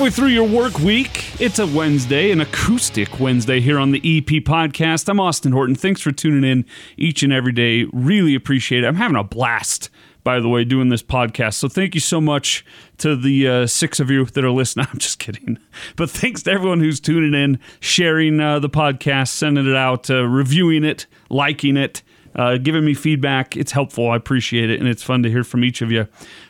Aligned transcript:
halfway 0.00 0.10
through 0.10 0.28
your 0.28 0.48
work 0.48 0.78
week. 0.78 1.38
It's 1.38 1.58
a 1.58 1.66
Wednesday, 1.66 2.30
an 2.30 2.40
acoustic 2.40 3.20
Wednesday 3.20 3.60
here 3.60 3.78
on 3.78 3.90
the 3.90 3.98
EP 3.98 4.42
podcast. 4.42 5.10
I'm 5.10 5.20
Austin 5.20 5.52
Horton. 5.52 5.74
Thanks 5.74 6.00
for 6.00 6.10
tuning 6.10 6.50
in 6.50 6.64
each 6.96 7.22
and 7.22 7.30
every 7.30 7.52
day. 7.52 7.84
Really 7.92 8.34
appreciate 8.34 8.82
it. 8.82 8.86
I'm 8.86 8.94
having 8.94 9.18
a 9.18 9.22
blast, 9.22 9.90
by 10.24 10.40
the 10.40 10.48
way, 10.48 10.64
doing 10.64 10.88
this 10.88 11.02
podcast. 11.02 11.56
So 11.56 11.68
thank 11.68 11.94
you 11.94 12.00
so 12.00 12.18
much 12.18 12.64
to 12.96 13.14
the 13.14 13.46
uh, 13.46 13.66
six 13.66 14.00
of 14.00 14.10
you 14.10 14.24
that 14.24 14.42
are 14.42 14.50
listening. 14.50 14.86
I'm 14.90 14.98
just 14.98 15.18
kidding. 15.18 15.58
But 15.96 16.08
thanks 16.08 16.44
to 16.44 16.50
everyone 16.50 16.80
who's 16.80 16.98
tuning 16.98 17.34
in, 17.34 17.60
sharing 17.80 18.40
uh, 18.40 18.58
the 18.58 18.70
podcast, 18.70 19.28
sending 19.28 19.68
it 19.68 19.76
out, 19.76 20.08
uh, 20.08 20.24
reviewing 20.24 20.82
it, 20.82 21.04
liking 21.28 21.76
it 21.76 22.02
uh, 22.34 22.58
giving 22.58 22.84
me 22.84 22.94
feedback. 22.94 23.56
It's 23.56 23.72
helpful. 23.72 24.10
I 24.10 24.16
appreciate 24.16 24.70
it, 24.70 24.80
and 24.80 24.88
it's 24.88 25.02
fun 25.02 25.22
to 25.22 25.30
hear 25.30 25.44
from 25.44 25.64
each 25.64 25.82
of 25.82 25.90
you. 25.90 26.02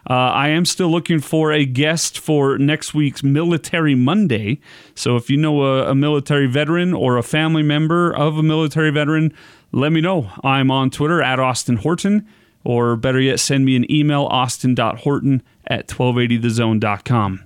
Uh, 0.08 0.14
I 0.14 0.48
am 0.48 0.64
still 0.64 0.90
looking 0.90 1.20
for 1.20 1.52
a 1.52 1.64
guest 1.64 2.18
for 2.18 2.58
next 2.58 2.94
week's 2.94 3.22
Military 3.22 3.94
Monday. 3.94 4.60
So 4.94 5.16
if 5.16 5.30
you 5.30 5.36
know 5.36 5.62
a, 5.62 5.90
a 5.90 5.94
military 5.94 6.46
veteran 6.46 6.92
or 6.92 7.16
a 7.16 7.22
family 7.22 7.62
member 7.62 8.14
of 8.14 8.36
a 8.36 8.42
military 8.42 8.90
veteran, 8.90 9.32
let 9.72 9.92
me 9.92 10.00
know. 10.00 10.30
I'm 10.42 10.70
on 10.70 10.90
Twitter 10.90 11.22
at 11.22 11.38
Austin 11.38 11.76
Horton, 11.76 12.26
or 12.64 12.96
better 12.96 13.20
yet, 13.20 13.40
send 13.40 13.64
me 13.64 13.76
an 13.76 13.90
email, 13.90 14.24
austin.horton 14.24 15.42
at 15.66 15.88
1280thezone.com 15.88 17.44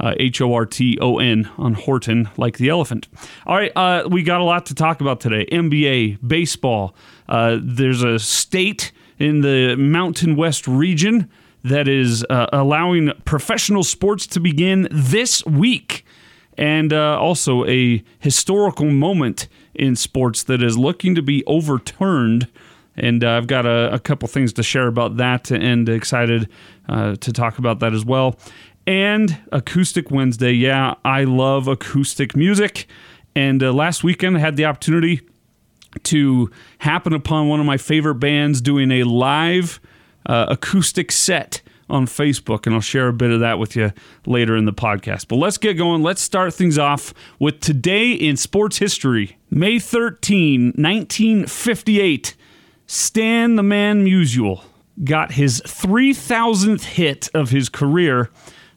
uh, 0.00 0.14
H 0.18 0.40
O 0.40 0.52
R 0.54 0.66
T 0.66 0.98
O 1.00 1.18
N 1.18 1.50
on 1.56 1.74
Horton, 1.74 2.28
like 2.36 2.58
the 2.58 2.68
elephant. 2.68 3.08
All 3.46 3.56
right, 3.56 3.72
uh, 3.76 4.08
we 4.08 4.22
got 4.22 4.40
a 4.40 4.44
lot 4.44 4.66
to 4.66 4.74
talk 4.74 5.00
about 5.00 5.20
today 5.20 5.46
NBA, 5.50 6.26
baseball. 6.26 6.94
Uh, 7.28 7.58
there's 7.60 8.02
a 8.02 8.18
state 8.18 8.92
in 9.18 9.40
the 9.40 9.76
Mountain 9.76 10.36
West 10.36 10.66
region 10.66 11.30
that 11.62 11.88
is 11.88 12.24
uh, 12.28 12.46
allowing 12.52 13.12
professional 13.24 13.82
sports 13.82 14.26
to 14.26 14.40
begin 14.40 14.86
this 14.90 15.44
week. 15.46 16.04
And 16.56 16.92
uh, 16.92 17.18
also 17.18 17.64
a 17.64 18.04
historical 18.18 18.86
moment 18.86 19.48
in 19.74 19.96
sports 19.96 20.42
that 20.44 20.62
is 20.62 20.78
looking 20.78 21.14
to 21.14 21.22
be 21.22 21.42
overturned. 21.46 22.48
And 22.96 23.24
uh, 23.24 23.32
I've 23.32 23.48
got 23.48 23.66
a, 23.66 23.92
a, 23.94 23.98
couple 23.98 24.28
things 24.28 24.52
to 24.52 24.62
share 24.62 24.86
about 24.86 25.16
that 25.16 25.50
and 25.50 25.88
excited 25.88 26.48
uh, 26.88 27.16
to 27.16 27.32
talk 27.32 27.58
about 27.58 27.80
that 27.80 27.92
as 27.92 28.04
well 28.04 28.38
and 28.86 29.38
Acoustic 29.52 30.10
Wednesday. 30.10 30.52
Yeah, 30.52 30.94
I 31.04 31.24
love 31.24 31.68
acoustic 31.68 32.36
music. 32.36 32.86
And 33.34 33.62
last 33.62 34.04
weekend, 34.04 34.36
I 34.36 34.40
had 34.40 34.56
the 34.56 34.64
opportunity 34.64 35.22
to 36.04 36.50
happen 36.78 37.12
upon 37.12 37.48
one 37.48 37.60
of 37.60 37.66
my 37.66 37.76
favorite 37.76 38.16
bands 38.16 38.60
doing 38.60 38.90
a 38.90 39.04
live 39.04 39.80
uh, 40.26 40.46
acoustic 40.48 41.12
set 41.12 41.62
on 41.88 42.06
Facebook, 42.06 42.66
and 42.66 42.74
I'll 42.74 42.80
share 42.80 43.08
a 43.08 43.12
bit 43.12 43.30
of 43.30 43.40
that 43.40 43.58
with 43.58 43.76
you 43.76 43.92
later 44.26 44.56
in 44.56 44.64
the 44.64 44.72
podcast. 44.72 45.28
But 45.28 45.36
let's 45.36 45.58
get 45.58 45.74
going. 45.74 46.02
Let's 46.02 46.22
start 46.22 46.54
things 46.54 46.78
off 46.78 47.12
with 47.38 47.60
today 47.60 48.12
in 48.12 48.36
sports 48.36 48.78
history. 48.78 49.36
May 49.50 49.78
13, 49.78 50.72
1958, 50.76 52.34
Stan 52.86 53.56
the 53.56 53.62
Man 53.62 54.04
Musial 54.04 54.62
got 55.02 55.32
his 55.32 55.60
3,000th 55.66 56.84
hit 56.84 57.28
of 57.34 57.50
his 57.50 57.68
career 57.68 58.30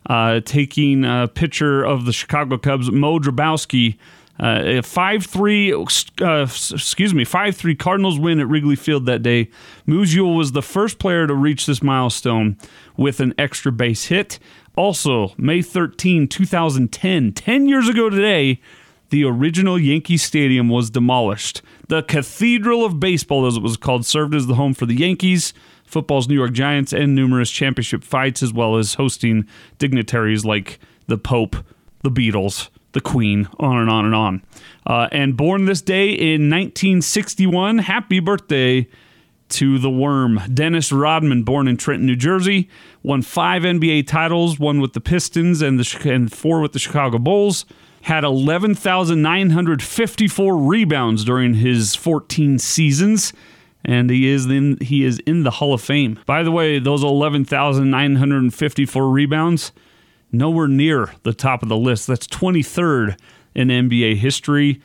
uh, 0.07 0.39
taking 0.41 1.05
a 1.05 1.27
picture 1.27 1.83
of 1.83 2.05
the 2.05 2.13
Chicago 2.13 2.57
Cubs, 2.57 2.91
Moe 2.91 3.19
Drabowsky. 3.19 3.97
Uh, 4.39 4.81
five 4.81 5.25
three, 5.25 5.73
uh, 5.73 6.41
excuse 6.43 7.13
me, 7.13 7.23
five 7.23 7.55
three 7.55 7.75
Cardinals 7.75 8.19
win 8.19 8.39
at 8.39 8.47
Wrigley 8.47 8.75
Field 8.75 9.05
that 9.05 9.23
day. 9.23 9.49
Musial 9.87 10.35
was 10.35 10.51
the 10.51 10.61
first 10.61 10.99
player 10.99 11.25
to 11.25 11.33
reach 11.33 11.65
this 11.65 11.81
milestone 11.81 12.57
with 12.95 13.19
an 13.19 13.33
extra 13.37 13.71
base 13.71 14.05
hit. 14.05 14.39
Also, 14.75 15.33
May 15.37 15.63
13, 15.63 16.27
2010, 16.27 17.33
10 17.33 17.67
years 17.67 17.89
ago 17.89 18.11
today, 18.11 18.61
the 19.09 19.23
original 19.23 19.79
Yankee 19.79 20.17
Stadium 20.17 20.69
was 20.69 20.91
demolished. 20.91 21.63
The 21.87 22.03
Cathedral 22.03 22.85
of 22.85 22.99
Baseball, 22.99 23.47
as 23.47 23.57
it 23.57 23.63
was 23.63 23.77
called, 23.77 24.05
served 24.05 24.35
as 24.35 24.45
the 24.45 24.55
home 24.55 24.75
for 24.75 24.85
the 24.85 24.95
Yankees 24.95 25.53
football's 25.87 26.27
New 26.27 26.35
York 26.35 26.51
Giants, 26.51 26.93
and 26.93 27.15
numerous 27.15 27.49
championship 27.49 28.03
fights, 28.03 28.43
as 28.43 28.53
well 28.53 28.75
as 28.75 28.95
hosting 28.95 29.47
dignitaries 29.79 30.45
like 30.45 30.79
the 31.07 31.17
Pope, 31.17 31.55
the 32.03 32.11
Beatles, 32.11 32.69
the 32.93 33.01
Queen, 33.01 33.47
on 33.59 33.77
and 33.77 33.89
on 33.89 34.05
and 34.05 34.15
on. 34.15 34.43
Uh, 34.85 35.09
and 35.11 35.35
born 35.35 35.65
this 35.65 35.81
day 35.81 36.09
in 36.09 36.49
1961, 36.49 37.79
happy 37.79 38.19
birthday 38.19 38.87
to 39.49 39.79
the 39.79 39.89
worm. 39.89 40.39
Dennis 40.53 40.91
Rodman, 40.91 41.41
born 41.43 41.67
in 41.67 41.77
Trenton, 41.77 42.05
New 42.05 42.15
Jersey, 42.15 42.69
won 43.03 43.21
five 43.21 43.63
NBA 43.63 44.07
titles, 44.07 44.59
one 44.59 44.79
with 44.81 44.93
the 44.93 45.01
Pistons 45.01 45.61
and, 45.61 45.79
the, 45.79 46.11
and 46.11 46.31
four 46.31 46.61
with 46.61 46.73
the 46.73 46.79
Chicago 46.79 47.17
Bulls. 47.17 47.65
Had 48.01 48.23
11,954 48.23 50.57
rebounds 50.57 51.25
during 51.25 51.55
his 51.55 51.95
14 51.95 52.59
seasons 52.59 53.33
and 53.83 54.09
he 54.09 54.27
is 54.27 54.45
in 54.47 54.77
he 54.81 55.03
is 55.03 55.19
in 55.19 55.43
the 55.43 55.51
Hall 55.51 55.73
of 55.73 55.81
Fame. 55.81 56.17
By 56.25 56.43
the 56.43 56.51
way, 56.51 56.79
those 56.79 57.03
11,954 57.03 59.09
rebounds 59.09 59.71
nowhere 60.31 60.67
near 60.67 61.13
the 61.23 61.33
top 61.33 61.63
of 61.63 61.69
the 61.69 61.77
list. 61.77 62.07
That's 62.07 62.27
23rd 62.27 63.17
in 63.55 63.69
NBA 63.69 64.17
history. 64.17 64.81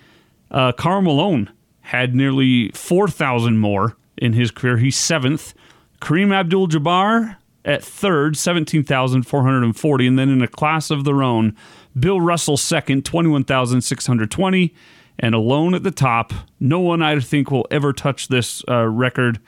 Uh, 0.51 0.73
Malone 0.85 1.51
had 1.83 2.15
nearly 2.15 2.71
4,000 2.71 3.59
more 3.59 3.97
in 4.17 4.33
his 4.33 4.51
career. 4.51 4.79
He's 4.79 4.97
seventh. 4.97 5.55
Kareem 6.01 6.35
Abdul-Jabbar 6.35 7.37
at 7.65 7.85
third, 7.85 8.37
17,440, 8.37 10.07
and 10.07 10.19
then 10.19 10.29
in 10.29 10.43
a 10.43 10.49
class 10.49 10.91
of 10.91 11.05
their 11.05 11.23
own, 11.23 11.57
Bill 11.99 12.21
Russell 12.21 12.57
second, 12.57 13.05
21,620 13.05 14.75
and 15.19 15.35
alone 15.35 15.75
at 15.75 15.83
the 15.83 15.91
top. 15.91 16.33
No 16.59 16.81
one, 16.81 17.03
I 17.03 17.19
think, 17.21 17.51
will 17.51 17.67
ever 17.71 17.93
touch 17.93 18.29
this 18.29 18.65
uh, 18.69 18.87
record. 18.87 19.39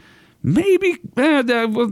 Maybe, 0.47 0.99
eh, 1.17 1.43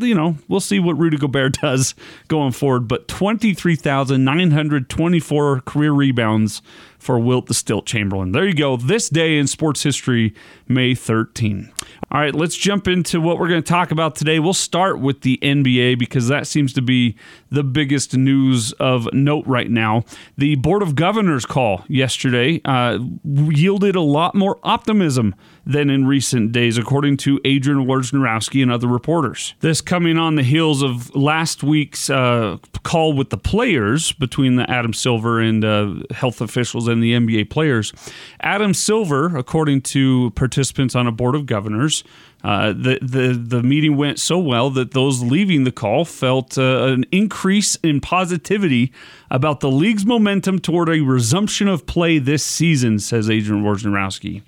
you 0.03 0.15
know, 0.15 0.37
we'll 0.47 0.61
see 0.61 0.79
what 0.79 0.99
Rudy 0.99 1.17
Gobert 1.17 1.55
does 1.63 1.95
going 2.29 2.53
forward. 2.53 2.87
But 2.87 3.09
23,924 3.09 5.61
career 5.63 5.93
rebounds 5.93 6.61
for 7.03 7.19
Wilt 7.19 7.47
the 7.47 7.55
Stilt 7.55 7.85
Chamberlain. 7.85 8.31
There 8.31 8.47
you 8.47 8.55
go. 8.55 8.77
This 8.77 9.09
day 9.09 9.37
in 9.37 9.49
sports 9.49 9.83
history, 9.83 10.35
May 10.69 10.95
13. 10.95 11.73
All 12.13 12.21
right, 12.21 12.35
let's 12.35 12.57
jump 12.57 12.87
into 12.87 13.21
what 13.21 13.39
we're 13.39 13.49
going 13.49 13.63
to 13.63 13.69
talk 13.69 13.91
about 13.91 14.15
today. 14.15 14.39
We'll 14.39 14.53
start 14.53 15.01
with 15.01 15.23
the 15.23 15.39
NBA 15.43 15.99
because 15.99 16.29
that 16.29 16.47
seems 16.47 16.73
to 16.75 16.83
be 16.83 17.17
the 17.51 17.65
biggest 17.65 18.15
news 18.17 18.73
of 18.73 19.09
note 19.13 19.47
right 19.47 19.71
now. 19.71 20.05
The 20.37 20.55
Board 20.57 20.83
of 20.83 20.95
Governors 20.95 21.47
call 21.47 21.85
yesterday 21.89 22.61
uh, 22.65 22.99
yielded 23.25 23.97
a 23.97 24.01
lot 24.01 24.35
more 24.35 24.61
optimism 24.63 25.35
than 25.65 25.91
in 25.91 26.07
recent 26.07 26.53
days, 26.53 26.77
according 26.77 27.17
to 27.19 27.41
Adrian 27.45 27.87
Wojnarowski 27.87 28.63
and 28.63 28.71
other 28.71 28.89
reporters. 28.89 29.55
This 29.61 29.81
coming 29.81 30.19
on 30.19 30.35
the 30.35 30.43
heels 30.43 30.83
of 30.83 31.15
last 31.15 31.63
week's 31.63 32.11
uh, 32.11 32.59
call 32.83 33.13
with 33.13 33.31
the 33.31 33.39
players 33.39 34.13
between 34.13 34.57
the 34.57 34.69
Adam 34.71 34.93
Silver 34.93 35.41
and 35.41 35.65
uh, 35.65 35.95
health 36.11 36.41
officials 36.41 36.89
and 36.93 37.03
the 37.03 37.13
NBA 37.13 37.51
players. 37.51 37.93
Adam 38.41 38.75
Silver, 38.75 39.37
according 39.37 39.81
to 39.83 40.31
participants 40.37 40.95
on 40.95 41.07
a 41.07 41.13
Board 41.13 41.35
of 41.35 41.47
Governors, 41.47 42.05
uh, 42.45 42.73
the, 42.73 42.99
the 43.01 43.33
the 43.33 43.63
meeting 43.63 43.97
went 43.97 44.19
so 44.19 44.39
well 44.39 44.69
that 44.71 44.91
those 44.93 45.23
leaving 45.23 45.65
the 45.65 45.73
call 45.73 46.05
felt 46.05 46.59
uh, 46.59 46.87
an 46.87 47.05
increase 47.13 47.77
in 47.77 48.01
positivity 48.01 48.93
about 49.31 49.61
the 49.61 49.71
league's 49.71 50.05
momentum 50.05 50.59
toward 50.59 50.89
a 50.89 51.01
resumption 51.01 51.69
of 51.69 51.87
play 51.87 52.19
this 52.19 52.45
season, 52.45 52.99
says 52.99 53.31
Adrian 53.31 53.63
Wojnarowski. 53.63 54.43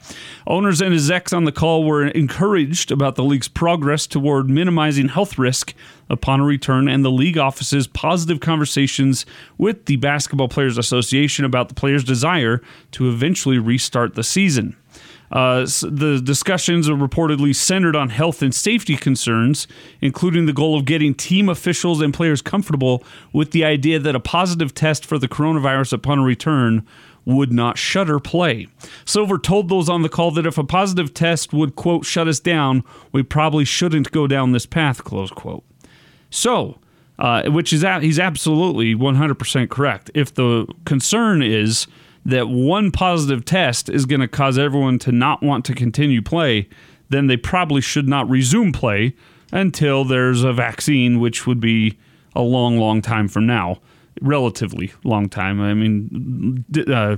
Owners 0.47 0.81
and 0.81 0.93
execs 0.93 1.33
on 1.33 1.45
the 1.45 1.53
call 1.53 1.85
were 1.85 2.07
encouraged 2.09 2.91
about 2.91 3.15
the 3.15 3.25
league's 3.25 3.49
progress 3.49 4.07
toward 4.07 4.51
minimizing 4.51 5.09
health 5.09 5.39
risk 5.39 5.73
upon 6.11 6.41
a 6.41 6.45
return 6.45 6.89
and 6.89 7.05
the 7.05 7.11
league 7.11 7.39
office's 7.39 7.87
positive 7.87 8.41
conversations 8.41 9.25
with 9.57 9.87
the 9.87 9.97
Basketball 9.97 10.49
Players 10.49 10.77
Association 10.77 11.45
about 11.45 11.69
the 11.69 11.75
players' 11.75 12.05
desire 12.05 12.61
to 12.91 13.09
eventually 13.09 13.59
restart 13.59 14.15
the 14.15 14.25
season. 14.25 14.77
Uh, 15.35 15.67
the 15.83 16.23
discussions 16.25 16.89
are 16.89 16.95
reportedly 16.95 17.55
centered 17.55 17.97
on 17.97 18.09
health 18.09 18.41
and 18.41 18.55
safety 18.55 18.97
concerns, 18.97 19.67
including 20.01 20.47
the 20.47 20.53
goal 20.53 20.79
of 20.79 20.85
getting 20.85 21.13
team 21.13 21.49
officials 21.49 22.01
and 22.01 22.15
players 22.15 22.41
comfortable 22.41 23.03
with 23.33 23.51
the 23.51 23.65
idea 23.65 23.99
that 23.99 24.15
a 24.15 24.21
positive 24.21 24.73
test 24.73 25.05
for 25.05 25.19
the 25.19 25.27
coronavirus 25.27 25.93
upon 25.93 26.21
a 26.21 26.23
return 26.23 26.87
would 27.25 27.53
not 27.53 27.77
shutter 27.77 28.21
play. 28.21 28.69
Silver 29.05 29.37
told 29.37 29.69
those 29.69 29.89
on 29.89 30.03
the 30.03 30.09
call 30.09 30.31
that 30.31 30.47
if 30.47 30.57
a 30.57 30.63
positive 30.65 31.13
test 31.13 31.53
would, 31.53 31.75
quote, 31.75 32.05
shut 32.05 32.29
us 32.29 32.39
down, 32.39 32.85
we 33.11 33.23
probably 33.23 33.65
shouldn't 33.65 34.13
go 34.13 34.29
down 34.29 34.53
this 34.53 34.67
path, 34.67 35.03
close 35.03 35.31
quote. 35.31 35.65
So, 36.31 36.79
uh, 37.19 37.45
which 37.51 37.73
is, 37.73 37.83
a- 37.83 38.01
he's 38.01 38.19
absolutely 38.21 38.95
100% 38.95 39.69
correct. 39.71 40.11
If 40.15 40.35
the 40.35 40.67
concern 40.85 41.43
is 41.43 41.87
that 42.25 42.49
one 42.49 42.91
positive 42.91 43.45
test 43.45 43.89
is 43.89 44.07
going 44.07 44.21
to 44.21 44.29
cause 44.29 44.59
everyone 44.59 44.99
to 45.01 45.13
not 45.13 45.43
want 45.43 45.65
to 45.67 45.75
continue 45.75 46.23
play, 46.23 46.69
then 47.11 47.27
they 47.27 47.37
probably 47.37 47.81
should 47.81 48.09
not 48.09 48.29
resume 48.29 48.73
play 48.73 49.15
until 49.53 50.05
there's 50.05 50.43
a 50.43 50.53
vaccine, 50.53 51.21
which 51.21 51.47
would 51.47 51.61
be 51.61 51.99
a 52.35 52.43
long, 52.43 52.79
long 52.79 53.03
time 53.03 53.29
from 53.29 53.47
now. 53.47 53.79
relatively 54.21 54.93
long 55.03 55.29
time. 55.29 55.61
I 55.61 55.75
mean, 55.75 56.65
uh, 56.89 57.17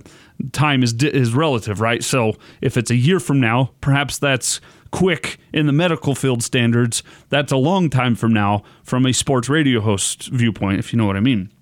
time 0.53 0.83
is 0.83 0.93
is 0.95 1.35
relative, 1.35 1.81
right? 1.81 2.03
So 2.03 2.35
if 2.61 2.77
it's 2.77 2.91
a 2.91 2.97
year 2.97 3.21
from 3.21 3.41
now, 3.41 3.71
perhaps 3.81 4.19
that's 4.19 4.61
quick 4.91 5.39
in 5.53 5.67
the 5.67 5.73
medical 5.73 6.15
field 6.15 6.43
standards. 6.43 7.03
That's 7.29 7.53
a 7.53 7.57
long 7.57 7.91
time 7.91 8.15
from 8.15 8.33
now 8.33 8.63
from 8.83 9.05
a 9.07 9.13
sports 9.13 9.49
radio 9.49 9.81
host 9.81 10.29
viewpoint, 10.29 10.79
if 10.79 10.93
you 10.93 10.99
know 10.99 11.07
what 11.07 11.17
I 11.17 11.21
mean. 11.21 11.53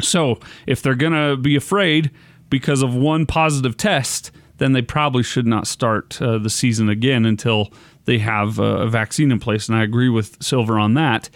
So 0.00 0.40
if 0.66 0.82
they're 0.82 0.94
gonna 0.94 1.36
be 1.36 1.54
afraid 1.56 2.10
because 2.52 2.82
of 2.82 2.94
one 2.94 3.24
positive 3.24 3.78
test, 3.78 4.30
then 4.58 4.74
they 4.74 4.82
probably 4.82 5.22
should 5.22 5.46
not 5.46 5.66
start 5.66 6.20
uh, 6.20 6.36
the 6.36 6.50
season 6.50 6.90
again 6.90 7.24
until 7.24 7.72
they 8.04 8.18
have 8.18 8.58
a 8.58 8.86
vaccine 8.86 9.32
in 9.32 9.40
place. 9.40 9.70
And 9.70 9.78
I 9.78 9.82
agree 9.82 10.10
with 10.10 10.36
Silver 10.42 10.78
on 10.78 10.92
that. 10.92 11.30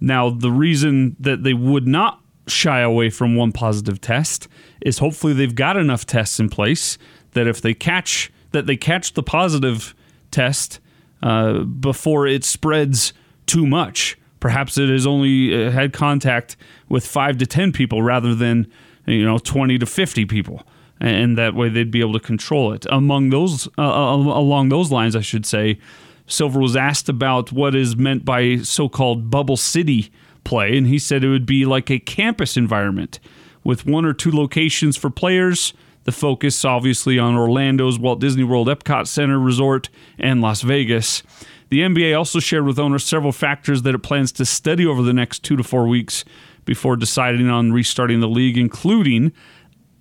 Now, 0.00 0.30
the 0.30 0.52
reason 0.52 1.16
that 1.18 1.42
they 1.42 1.54
would 1.54 1.88
not 1.88 2.20
shy 2.46 2.82
away 2.82 3.10
from 3.10 3.34
one 3.34 3.50
positive 3.50 4.00
test 4.00 4.46
is 4.80 4.98
hopefully 4.98 5.32
they've 5.32 5.56
got 5.56 5.76
enough 5.76 6.06
tests 6.06 6.38
in 6.38 6.48
place 6.48 6.98
that 7.32 7.48
if 7.48 7.60
they 7.60 7.74
catch 7.74 8.32
that 8.52 8.66
they 8.66 8.76
catch 8.76 9.14
the 9.14 9.24
positive 9.24 9.92
test 10.30 10.78
uh, 11.22 11.64
before 11.64 12.28
it 12.28 12.44
spreads 12.44 13.12
too 13.46 13.66
much. 13.66 14.16
Perhaps 14.38 14.78
it 14.78 14.88
has 14.88 15.04
only 15.04 15.66
uh, 15.66 15.72
had 15.72 15.92
contact 15.92 16.56
with 16.88 17.04
five 17.04 17.38
to 17.38 17.46
ten 17.46 17.72
people 17.72 18.02
rather 18.02 18.36
than 18.36 18.70
you 19.10 19.24
know 19.24 19.38
twenty 19.38 19.78
to 19.78 19.86
fifty 19.86 20.24
people, 20.24 20.62
and 21.00 21.36
that 21.38 21.54
way 21.54 21.68
they'd 21.68 21.90
be 21.90 22.00
able 22.00 22.14
to 22.14 22.20
control 22.20 22.72
it. 22.72 22.86
Among 22.90 23.30
those, 23.30 23.68
uh 23.78 23.82
along 23.82 24.68
those 24.68 24.90
lines, 24.90 25.16
I 25.16 25.20
should 25.20 25.46
say, 25.46 25.78
Silver 26.26 26.60
was 26.60 26.76
asked 26.76 27.08
about 27.08 27.52
what 27.52 27.74
is 27.74 27.96
meant 27.96 28.24
by 28.24 28.58
so 28.58 28.88
called 28.88 29.30
bubble 29.30 29.56
city 29.56 30.10
play, 30.44 30.76
and 30.76 30.86
he 30.86 30.98
said 30.98 31.24
it 31.24 31.28
would 31.28 31.46
be 31.46 31.64
like 31.64 31.90
a 31.90 31.98
campus 31.98 32.56
environment 32.56 33.18
with 33.64 33.86
one 33.86 34.04
or 34.04 34.12
two 34.12 34.30
locations 34.30 34.96
for 34.96 35.10
players. 35.10 35.74
The 36.04 36.12
focus, 36.12 36.64
obviously, 36.64 37.18
on 37.18 37.36
Orlando's 37.36 37.98
Walt 37.98 38.20
Disney 38.20 38.42
World 38.42 38.68
Epcot 38.68 39.06
Center 39.06 39.38
Resort 39.38 39.90
and 40.18 40.40
Las 40.40 40.62
Vegas. 40.62 41.22
The 41.68 41.80
NBA 41.80 42.16
also 42.16 42.40
shared 42.40 42.64
with 42.64 42.78
owners 42.78 43.04
several 43.04 43.32
factors 43.32 43.82
that 43.82 43.94
it 43.94 44.02
plans 44.02 44.32
to 44.32 44.44
study 44.44 44.86
over 44.86 45.02
the 45.02 45.12
next 45.12 45.44
two 45.44 45.56
to 45.56 45.62
four 45.62 45.86
weeks 45.86 46.24
before 46.64 46.96
deciding 46.96 47.48
on 47.48 47.72
restarting 47.72 48.20
the 48.20 48.28
league, 48.28 48.58
including 48.58 49.32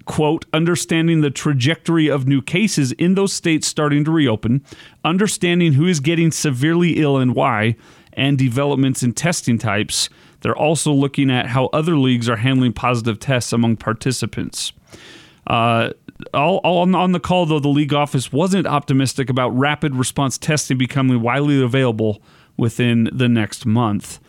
quote, 0.09 0.45
understanding 0.53 1.21
the 1.21 1.29
trajectory 1.29 2.07
of 2.07 2.27
new 2.27 2.41
cases 2.41 2.91
in 2.93 3.13
those 3.13 3.31
states 3.31 3.67
starting 3.67 4.03
to 4.03 4.09
reopen, 4.09 4.65
understanding 5.05 5.73
who 5.73 5.85
is 5.85 5.99
getting 5.99 6.31
severely 6.31 6.99
ill 6.99 7.17
and 7.17 7.35
why, 7.35 7.75
and 8.13 8.35
developments 8.35 9.03
in 9.03 9.13
testing 9.13 9.59
types. 9.59 10.09
They're 10.41 10.57
also 10.57 10.91
looking 10.91 11.29
at 11.29 11.45
how 11.45 11.67
other 11.67 11.95
leagues 11.95 12.27
are 12.27 12.37
handling 12.37 12.73
positive 12.73 13.19
tests 13.19 13.53
among 13.53 13.77
participants. 13.77 14.73
Uh, 15.45 15.91
all, 16.33 16.57
all 16.63 16.95
on 16.95 17.11
the 17.11 17.19
call, 17.19 17.45
though, 17.45 17.59
the 17.59 17.67
league 17.67 17.93
office 17.93 18.31
wasn't 18.31 18.65
optimistic 18.65 19.29
about 19.29 19.49
rapid 19.49 19.95
response 19.95 20.39
testing 20.39 20.79
becoming 20.79 21.21
widely 21.21 21.61
available 21.61 22.19
within 22.57 23.09
the 23.13 23.29
next 23.29 23.67
month. 23.67 24.19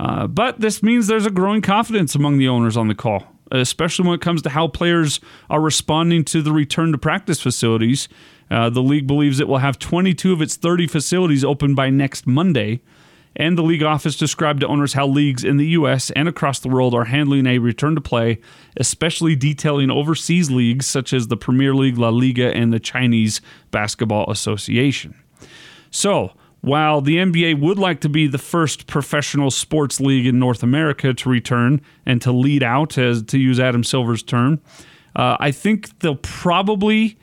Uh, 0.00 0.26
but 0.26 0.60
this 0.60 0.82
means 0.82 1.06
there's 1.06 1.26
a 1.26 1.30
growing 1.30 1.60
confidence 1.60 2.14
among 2.14 2.38
the 2.38 2.48
owners 2.48 2.76
on 2.76 2.88
the 2.88 2.94
call 2.94 3.26
especially 3.52 4.06
when 4.06 4.14
it 4.14 4.20
comes 4.20 4.42
to 4.42 4.50
how 4.50 4.68
players 4.68 5.20
are 5.48 5.60
responding 5.60 6.24
to 6.24 6.42
the 6.42 6.52
return 6.52 6.92
to 6.92 6.98
practice 6.98 7.40
facilities. 7.40 8.08
Uh, 8.50 8.70
the 8.70 8.82
league 8.82 9.06
believes 9.06 9.40
it 9.40 9.48
will 9.48 9.58
have 9.58 9.78
22 9.78 10.32
of 10.32 10.42
its 10.42 10.56
30 10.56 10.86
facilities 10.86 11.44
open 11.44 11.74
by 11.74 11.90
next 11.90 12.26
Monday. 12.26 12.80
And 13.36 13.56
the 13.56 13.62
league 13.62 13.82
office 13.82 14.16
described 14.16 14.60
to 14.60 14.66
owners 14.66 14.94
how 14.94 15.06
leagues 15.06 15.44
in 15.44 15.56
the 15.56 15.68
U.S. 15.68 16.10
and 16.10 16.28
across 16.28 16.58
the 16.58 16.68
world 16.68 16.94
are 16.94 17.04
handling 17.04 17.46
a 17.46 17.58
return 17.58 17.94
to 17.94 18.00
play, 18.00 18.40
especially 18.76 19.36
detailing 19.36 19.88
overseas 19.88 20.50
leagues 20.50 20.86
such 20.86 21.12
as 21.12 21.28
the 21.28 21.36
Premier 21.36 21.72
League, 21.72 21.96
La 21.96 22.08
Liga, 22.08 22.52
and 22.54 22.72
the 22.72 22.80
Chinese 22.80 23.40
Basketball 23.70 24.28
Association. 24.30 25.14
So, 25.92 26.32
while 26.60 27.00
the 27.00 27.16
NBA 27.16 27.60
would 27.60 27.78
like 27.78 28.00
to 28.00 28.08
be 28.08 28.26
the 28.26 28.38
first 28.38 28.86
professional 28.86 29.50
sports 29.50 30.00
league 30.00 30.26
in 30.26 30.38
North 30.38 30.62
America 30.62 31.14
to 31.14 31.28
return 31.28 31.80
and 32.04 32.20
to 32.22 32.32
lead 32.32 32.62
out, 32.62 32.98
as 32.98 33.22
to 33.24 33.38
use 33.38 33.58
Adam 33.58 33.82
Silver's 33.82 34.22
term, 34.22 34.60
uh, 35.16 35.36
I 35.40 35.50
think 35.50 35.98
they'll 36.00 36.16
probably. 36.16 37.18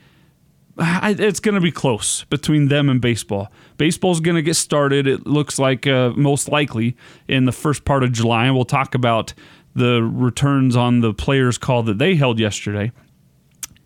It's 0.79 1.39
going 1.39 1.55
to 1.55 1.61
be 1.61 1.71
close 1.71 2.23
between 2.25 2.67
them 2.67 2.87
and 2.87 3.01
baseball. 3.01 3.51
Baseball's 3.77 4.19
going 4.19 4.35
to 4.35 4.43
get 4.43 4.55
started. 4.55 5.07
It 5.07 5.25
looks 5.25 5.57
like 5.57 5.87
uh, 5.87 6.11
most 6.15 6.49
likely 6.49 6.95
in 7.27 7.45
the 7.45 7.51
first 7.51 7.83
part 7.83 8.03
of 8.03 8.11
July, 8.11 8.45
and 8.45 8.53
we'll 8.53 8.63
talk 8.63 8.93
about 8.93 9.33
the 9.73 10.03
returns 10.03 10.75
on 10.75 10.99
the 10.99 11.15
players' 11.15 11.57
call 11.57 11.81
that 11.81 11.97
they 11.97 12.13
held 12.13 12.39
yesterday 12.39 12.91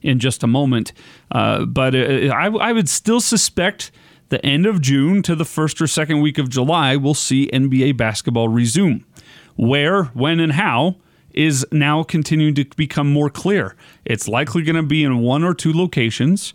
in 0.01 0.19
just 0.19 0.43
a 0.43 0.47
moment. 0.47 0.91
Uh, 1.31 1.63
but 1.63 1.95
uh, 1.95 2.33
I, 2.33 2.47
I 2.47 2.73
would 2.73 2.89
still 2.89 3.21
suspect 3.21 3.91
the 4.31 4.43
end 4.43 4.65
of 4.65 4.81
June 4.81 5.21
to 5.23 5.35
the 5.35 5.45
first 5.45 5.79
or 5.79 5.85
second 5.85 6.21
week 6.21 6.39
of 6.39 6.49
July, 6.49 6.95
we'll 6.95 7.13
see 7.13 7.47
NBA 7.53 7.95
basketball 7.97 8.47
resume. 8.47 9.05
Where, 9.55 10.05
when, 10.05 10.39
and 10.39 10.53
how 10.53 10.95
is 11.33 11.65
now 11.71 12.03
continuing 12.03 12.55
to 12.55 12.65
become 12.75 13.11
more 13.11 13.29
clear. 13.29 13.75
It's 14.05 14.27
likely 14.27 14.63
going 14.63 14.75
to 14.75 14.83
be 14.83 15.03
in 15.03 15.19
one 15.19 15.43
or 15.43 15.53
two 15.53 15.73
locations. 15.73 16.53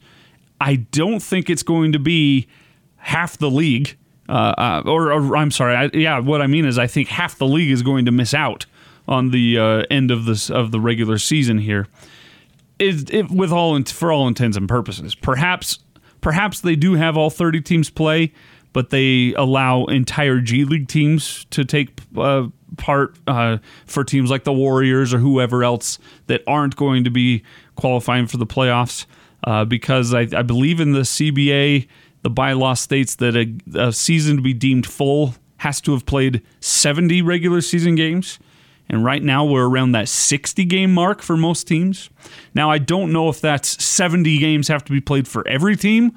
I 0.61 0.77
don't 0.77 1.21
think 1.21 1.49
it's 1.49 1.63
going 1.63 1.93
to 1.93 1.99
be 1.99 2.49
half 2.97 3.39
the 3.39 3.51
league. 3.51 3.97
Uh, 4.29 4.55
uh, 4.59 4.83
or, 4.87 5.13
or, 5.13 5.37
I'm 5.37 5.51
sorry, 5.51 5.77
I, 5.77 5.91
yeah. 5.95 6.19
What 6.19 6.43
I 6.43 6.49
mean 6.49 6.65
is, 6.65 6.79
I 6.79 6.89
think 6.89 7.09
half 7.09 7.39
the 7.39 7.47
league 7.47 7.71
is 7.71 7.83
going 7.83 8.07
to 8.07 8.11
miss 8.11 8.35
out 8.35 8.67
on 9.07 9.31
the 9.31 9.59
uh, 9.59 9.83
end 9.89 10.11
of 10.11 10.25
this 10.25 10.51
of 10.51 10.73
the 10.73 10.81
regular 10.81 11.17
season 11.17 11.59
here. 11.59 11.87
It, 12.81 13.13
it, 13.15 13.31
with 13.31 13.53
all 13.53 13.81
for 13.85 14.11
all 14.11 14.27
intents 14.27 14.57
and 14.57 14.69
purposes, 14.69 15.15
perhaps 15.15 15.79
Perhaps 16.27 16.63
they 16.63 16.75
do 16.75 16.95
have 16.95 17.17
all 17.17 17.31
30 17.31 17.61
teams 17.61 17.89
play, 17.89 18.33
but 18.73 18.91
they 18.91 19.33
allow 19.35 19.85
entire 19.85 20.41
G 20.41 20.65
League 20.65 20.89
teams 20.89 21.47
to 21.51 21.65
take 21.65 22.01
uh, 22.17 22.49
part 22.79 23.15
uh, 23.29 23.59
for 23.85 24.03
teams 24.03 24.29
like 24.29 24.43
the 24.43 24.53
Warriors 24.53 25.15
or 25.15 25.19
whoever 25.19 25.63
else 25.63 26.01
that 26.27 26.43
aren't 26.49 26.75
going 26.75 27.05
to 27.05 27.11
be 27.11 27.45
qualifying 27.77 28.27
for 28.27 28.39
the 28.39 28.45
playoffs. 28.45 29.07
Uh, 29.45 29.65
because 29.65 30.13
I, 30.13 30.23
I, 30.37 30.43
believe 30.43 30.81
in 30.81 30.95
the 30.95 31.03
CBA, 31.03 31.87
the 32.23 32.31
bylaw 32.31 32.77
states 32.77 33.15
that 33.15 33.37
a, 33.37 33.81
a 33.81 33.93
season 33.93 34.35
to 34.35 34.43
be 34.43 34.53
deemed 34.53 34.85
full 34.85 35.37
has 35.59 35.81
to 35.83 35.93
have 35.93 36.07
played 36.07 36.43
70 36.59 37.23
regular 37.23 37.61
season 37.61 37.95
games. 37.95 38.41
And 38.89 39.05
right 39.05 39.23
now 39.23 39.45
we're 39.45 39.69
around 39.69 39.93
that 39.93 40.09
60 40.09 40.65
game 40.65 40.95
mark 40.95 41.23
for 41.23 41.37
most 41.37 41.67
teams. 41.67 42.11
Now, 42.55 42.71
I 42.71 42.79
don't 42.79 43.13
know 43.13 43.29
if 43.29 43.41
that's 43.41 43.83
70 43.83 44.39
games 44.39 44.69
have 44.69 44.85
to 44.85 44.93
be 44.93 45.01
played 45.01 45.27
for 45.27 45.47
every 45.49 45.77
team, 45.77 46.17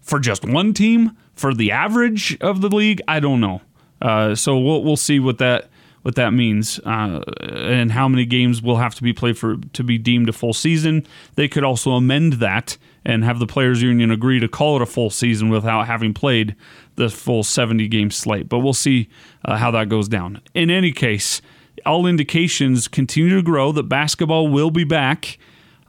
for 0.00 0.18
just 0.18 0.44
one 0.44 0.74
team, 0.74 1.16
for 1.34 1.54
the 1.54 1.70
average 1.70 2.36
of 2.40 2.60
the 2.60 2.68
league. 2.68 3.00
I 3.06 3.20
don't 3.20 3.40
know. 3.40 3.62
Uh, 4.02 4.34
so 4.34 4.58
we'll, 4.58 4.82
we'll 4.82 4.96
see 4.96 5.20
what 5.20 5.38
that 5.38 5.70
what 6.02 6.14
that 6.14 6.32
means 6.32 6.78
uh, 6.86 7.20
and 7.42 7.92
how 7.92 8.08
many 8.08 8.24
games 8.24 8.62
will 8.62 8.76
have 8.76 8.94
to 8.94 9.02
be 9.02 9.12
played 9.12 9.36
for 9.36 9.56
to 9.72 9.82
be 9.82 9.98
deemed 9.98 10.28
a 10.28 10.32
full 10.32 10.54
season. 10.54 11.04
They 11.34 11.48
could 11.48 11.64
also 11.64 11.90
amend 11.92 12.34
that 12.34 12.78
and 13.04 13.24
have 13.24 13.38
the 13.38 13.46
players 13.46 13.82
union 13.82 14.10
agree 14.10 14.40
to 14.40 14.48
call 14.48 14.76
it 14.76 14.82
a 14.82 14.86
full 14.86 15.10
season 15.10 15.48
without 15.48 15.86
having 15.86 16.14
played 16.14 16.54
the 16.94 17.08
full 17.08 17.42
70 17.42 17.88
game 17.88 18.10
slate. 18.10 18.48
But 18.48 18.60
we'll 18.60 18.72
see 18.72 19.08
uh, 19.44 19.56
how 19.56 19.70
that 19.72 19.88
goes 19.88 20.08
down. 20.08 20.40
In 20.54 20.70
any 20.70 20.92
case, 20.92 21.42
all 21.88 22.06
indications 22.06 22.86
continue 22.86 23.34
to 23.34 23.42
grow 23.42 23.72
that 23.72 23.84
basketball 23.84 24.48
will 24.48 24.70
be 24.70 24.84
back, 24.84 25.38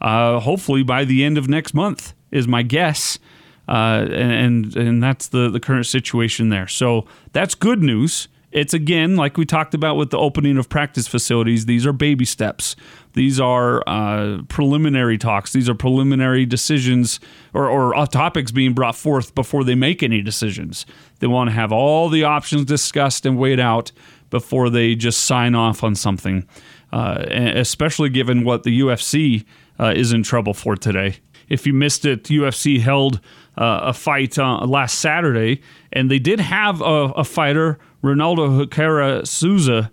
uh, 0.01 0.39
hopefully 0.39 0.82
by 0.82 1.06
the 1.06 1.24
end 1.24 1.38
of 1.38 1.48
next 1.48 1.74
month, 1.74 2.13
is 2.32 2.48
my 2.48 2.63
guess. 2.63 3.20
Uh, 3.68 4.08
and 4.12 4.75
and 4.75 5.03
that's 5.03 5.27
the 5.27 5.50
the 5.50 5.60
current 5.60 5.86
situation 5.86 6.50
there. 6.50 6.68
So 6.68 7.06
that's 7.34 7.53
good 7.53 7.84
news. 7.84 8.27
It's 8.51 8.74
again 8.74 9.15
like 9.15 9.38
we 9.38 9.46
talked 9.46 9.75
about 9.75 9.96
with 9.96 10.10
the 10.10 10.18
opening 10.18 10.58
of 10.58 10.70
practice 10.70 11.08
facilities. 11.08 11.68
These 11.68 11.86
are 11.86 11.94
baby 11.94 12.25
steps. 12.25 12.75
These 13.13 13.39
are 13.39 13.84
uh, 13.86 14.41
preliminary 14.48 15.20
talks. 15.20 15.53
These 15.53 15.70
are 15.70 15.75
preliminary 15.75 16.48
decisions 16.48 17.20
or, 17.53 17.70
or 17.70 17.96
uh, 17.96 18.08
topics 18.08 18.51
being 18.51 18.74
brought 18.74 18.96
forth 18.96 19.36
before 19.36 19.63
they 19.63 19.75
make 19.75 20.01
any 20.01 20.24
decisions. 20.24 20.88
They 21.20 21.27
want 21.27 21.50
to 21.50 21.53
have 21.53 21.72
all 21.72 22.10
the 22.10 22.24
options 22.24 22.65
discussed 22.65 23.24
and 23.25 23.38
weighed 23.38 23.60
out 23.60 23.91
before 24.30 24.70
they 24.70 24.96
just 24.96 25.26
sign 25.26 25.56
off 25.56 25.84
on 25.84 25.96
something, 25.96 26.48
uh, 26.92 27.26
especially 27.30 28.10
given 28.10 28.44
what 28.44 28.64
the 28.64 28.80
UFC 28.80 29.46
uh, 29.80 29.94
is 29.96 30.12
in 30.12 30.24
trouble 30.24 30.54
for 30.54 30.76
today. 30.76 31.18
If 31.48 31.66
you 31.66 31.74
missed 31.74 32.06
it, 32.06 32.24
UFC 32.26 32.80
held 32.80 33.20
uh, 33.58 33.82
a 33.84 33.94
fight 33.94 34.38
uh, 34.38 34.66
last 34.66 35.00
Saturday, 35.00 35.62
and 35.92 36.10
they 36.10 36.20
did 36.20 36.40
have 36.40 36.82
a, 36.82 37.12
a 37.16 37.24
fighter, 37.24 37.80
Ronaldo 38.04 38.66
Jacaré 38.66 39.28
Souza. 39.28 39.92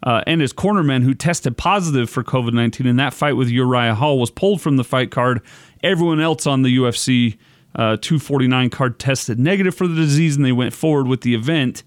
Uh, 0.00 0.22
and 0.28 0.40
his 0.40 0.52
cornerman 0.52 1.02
who 1.02 1.12
tested 1.12 1.56
positive 1.56 2.08
for 2.08 2.22
COVID 2.22 2.52
19 2.52 2.86
in 2.86 2.94
that 2.96 3.12
fight 3.12 3.32
with 3.32 3.48
Uriah 3.48 3.96
Hall 3.96 4.20
was 4.20 4.30
pulled 4.30 4.60
from 4.60 4.76
the 4.76 4.84
fight 4.84 5.10
card. 5.10 5.40
Everyone 5.82 6.20
else 6.20 6.46
on 6.46 6.62
the 6.62 6.76
UFC 6.76 7.36
uh, 7.74 7.96
249 7.96 8.70
card 8.70 8.98
tested 9.00 9.40
negative 9.40 9.74
for 9.74 9.88
the 9.88 9.96
disease 9.96 10.36
and 10.36 10.44
they 10.44 10.52
went 10.52 10.72
forward 10.72 11.08
with 11.08 11.22
the 11.22 11.34
event. 11.34 11.82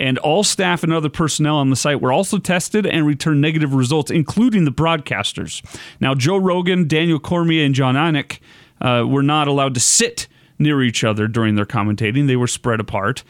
And 0.00 0.18
all 0.18 0.42
staff 0.42 0.82
and 0.82 0.92
other 0.92 1.08
personnel 1.08 1.56
on 1.56 1.70
the 1.70 1.76
site 1.76 2.00
were 2.00 2.12
also 2.12 2.38
tested 2.38 2.86
and 2.86 3.06
returned 3.06 3.40
negative 3.40 3.74
results, 3.74 4.10
including 4.10 4.64
the 4.64 4.72
broadcasters. 4.72 5.62
Now, 6.00 6.14
Joe 6.14 6.38
Rogan, 6.38 6.88
Daniel 6.88 7.18
Cormier, 7.18 7.64
and 7.64 7.74
Jon 7.74 7.94
Anik 7.94 8.38
uh, 8.80 9.04
were 9.06 9.22
not 9.22 9.48
allowed 9.48 9.74
to 9.74 9.80
sit 9.80 10.28
near 10.58 10.82
each 10.82 11.04
other 11.04 11.28
during 11.28 11.54
their 11.54 11.66
commentating, 11.66 12.26
they 12.26 12.36
were 12.36 12.46
spread 12.46 12.80
apart. 12.80 13.24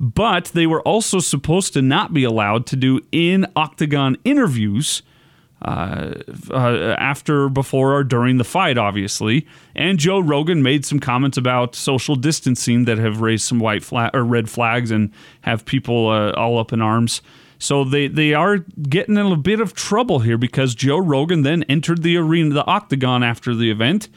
But 0.00 0.46
they 0.46 0.66
were 0.66 0.82
also 0.82 1.20
supposed 1.20 1.72
to 1.74 1.82
not 1.82 2.12
be 2.12 2.24
allowed 2.24 2.66
to 2.66 2.76
do 2.76 3.00
in 3.12 3.46
octagon 3.54 4.16
interviews 4.24 5.02
uh, 5.64 6.12
uh, 6.50 6.96
after, 6.98 7.48
before, 7.48 7.94
or 7.94 8.04
during 8.04 8.38
the 8.38 8.44
fight, 8.44 8.76
obviously. 8.76 9.46
And 9.74 9.98
Joe 9.98 10.20
Rogan 10.20 10.62
made 10.62 10.84
some 10.84 10.98
comments 10.98 11.36
about 11.36 11.74
social 11.74 12.16
distancing 12.16 12.84
that 12.84 12.98
have 12.98 13.20
raised 13.20 13.44
some 13.44 13.58
white 13.58 13.82
flag 13.82 14.10
or 14.14 14.24
red 14.24 14.50
flags 14.50 14.90
and 14.90 15.12
have 15.42 15.64
people 15.64 16.08
uh, 16.08 16.32
all 16.32 16.58
up 16.58 16.72
in 16.72 16.82
arms. 16.82 17.22
So 17.58 17.84
they, 17.84 18.08
they 18.08 18.34
are 18.34 18.58
getting 18.58 19.16
in 19.16 19.26
a 19.26 19.36
bit 19.36 19.60
of 19.60 19.72
trouble 19.72 20.18
here 20.18 20.36
because 20.36 20.74
Joe 20.74 20.98
Rogan 20.98 21.42
then 21.42 21.62
entered 21.64 22.02
the 22.02 22.16
arena, 22.16 22.54
the 22.54 22.66
octagon 22.66 23.22
after 23.22 23.54
the 23.54 23.70
event, 23.70 24.08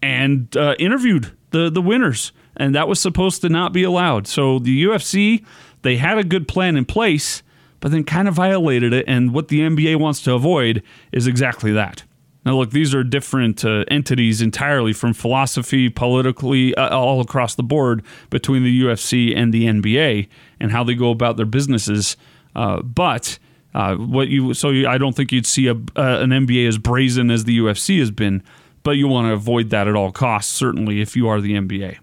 and 0.00 0.54
uh, 0.56 0.76
interviewed 0.78 1.32
the 1.50 1.70
the 1.70 1.80
winners, 1.80 2.30
and 2.56 2.74
that 2.74 2.86
was 2.86 3.00
supposed 3.00 3.40
to 3.40 3.48
not 3.48 3.72
be 3.72 3.82
allowed. 3.82 4.26
So 4.26 4.58
the 4.58 4.84
UFC 4.84 5.44
they 5.82 5.96
had 5.96 6.18
a 6.18 6.24
good 6.24 6.46
plan 6.46 6.76
in 6.76 6.84
place 6.84 7.42
but 7.84 7.90
then 7.90 8.02
kind 8.02 8.28
of 8.28 8.32
violated 8.32 8.94
it. 8.94 9.04
And 9.06 9.34
what 9.34 9.48
the 9.48 9.60
NBA 9.60 9.96
wants 9.96 10.22
to 10.22 10.32
avoid 10.32 10.82
is 11.12 11.26
exactly 11.26 11.70
that. 11.72 12.02
Now, 12.46 12.56
look, 12.56 12.70
these 12.70 12.94
are 12.94 13.04
different 13.04 13.62
uh, 13.62 13.84
entities 13.88 14.40
entirely 14.40 14.94
from 14.94 15.12
philosophy, 15.12 15.90
politically, 15.90 16.74
uh, 16.76 16.96
all 16.96 17.20
across 17.20 17.54
the 17.54 17.62
board 17.62 18.02
between 18.30 18.64
the 18.64 18.82
UFC 18.84 19.36
and 19.36 19.52
the 19.52 19.66
NBA 19.66 20.28
and 20.58 20.70
how 20.70 20.82
they 20.82 20.94
go 20.94 21.10
about 21.10 21.36
their 21.36 21.44
businesses. 21.44 22.16
Uh, 22.56 22.80
but 22.80 23.38
uh, 23.74 23.96
what 23.96 24.28
you 24.28 24.54
so 24.54 24.70
you, 24.70 24.88
I 24.88 24.96
don't 24.96 25.14
think 25.14 25.30
you'd 25.30 25.44
see 25.44 25.66
a, 25.66 25.72
uh, 25.72 26.20
an 26.22 26.30
NBA 26.30 26.66
as 26.66 26.78
brazen 26.78 27.30
as 27.30 27.44
the 27.44 27.58
UFC 27.58 27.98
has 27.98 28.10
been, 28.10 28.42
but 28.82 28.92
you 28.92 29.08
want 29.08 29.26
to 29.26 29.34
avoid 29.34 29.68
that 29.70 29.88
at 29.88 29.94
all 29.94 30.10
costs. 30.10 30.50
Certainly, 30.50 31.02
if 31.02 31.16
you 31.16 31.28
are 31.28 31.38
the 31.38 31.52
NBA. 31.52 31.98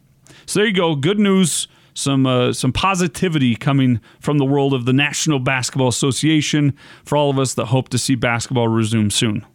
So 0.45 0.59
there 0.59 0.67
you 0.67 0.75
go. 0.75 0.93
Good 0.93 1.17
news 1.17 1.67
some 1.93 2.25
uh, 2.25 2.53
some 2.53 2.71
positivity 2.71 3.55
coming 3.55 3.99
from 4.19 4.37
the 4.37 4.45
world 4.45 4.73
of 4.73 4.85
the 4.85 4.93
National 4.93 5.39
Basketball 5.39 5.87
Association 5.87 6.75
for 7.03 7.17
all 7.17 7.29
of 7.29 7.39
us 7.39 7.53
that 7.55 7.67
hope 7.67 7.89
to 7.89 7.97
see 7.97 8.15
basketball 8.15 8.67
resume 8.67 9.09
soon. 9.09 9.45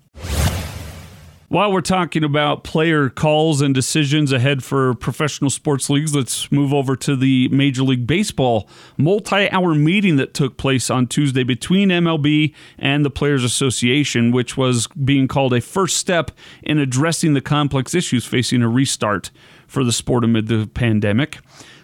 While 1.49 1.71
we're 1.71 1.81
talking 1.81 2.25
about 2.25 2.65
player 2.65 3.09
calls 3.09 3.61
and 3.61 3.73
decisions 3.73 4.33
ahead 4.33 4.65
for 4.65 4.95
professional 4.95 5.49
sports 5.49 5.89
leagues, 5.89 6.13
let's 6.13 6.51
move 6.51 6.75
over 6.75 6.97
to 6.97 7.15
the 7.15 7.49
Major 7.51 7.85
League 7.85 8.05
Baseball 8.05 8.69
multi 8.97 9.49
hour 9.51 9.73
meeting 9.73 10.17
that 10.17 10.35
took 10.35 10.57
place 10.57 10.91
on 10.91 11.07
Tuesday 11.07 11.45
between 11.45 11.91
MLB 11.91 12.53
and 12.81 13.05
the 13.05 13.11
Players 13.11 13.45
Association, 13.45 14.33
which 14.33 14.57
was 14.57 14.89
being 14.89 15.29
called 15.29 15.53
a 15.53 15.61
first 15.61 15.99
step 15.99 16.33
in 16.65 16.79
addressing 16.79 17.35
the 17.35 17.41
complex 17.41 17.95
issues 17.95 18.27
facing 18.27 18.63
a 18.63 18.69
restart 18.69 19.31
for 19.69 19.85
the 19.85 19.93
sport 19.93 20.25
amid 20.25 20.49
the 20.49 20.67
pandemic. 20.75 21.39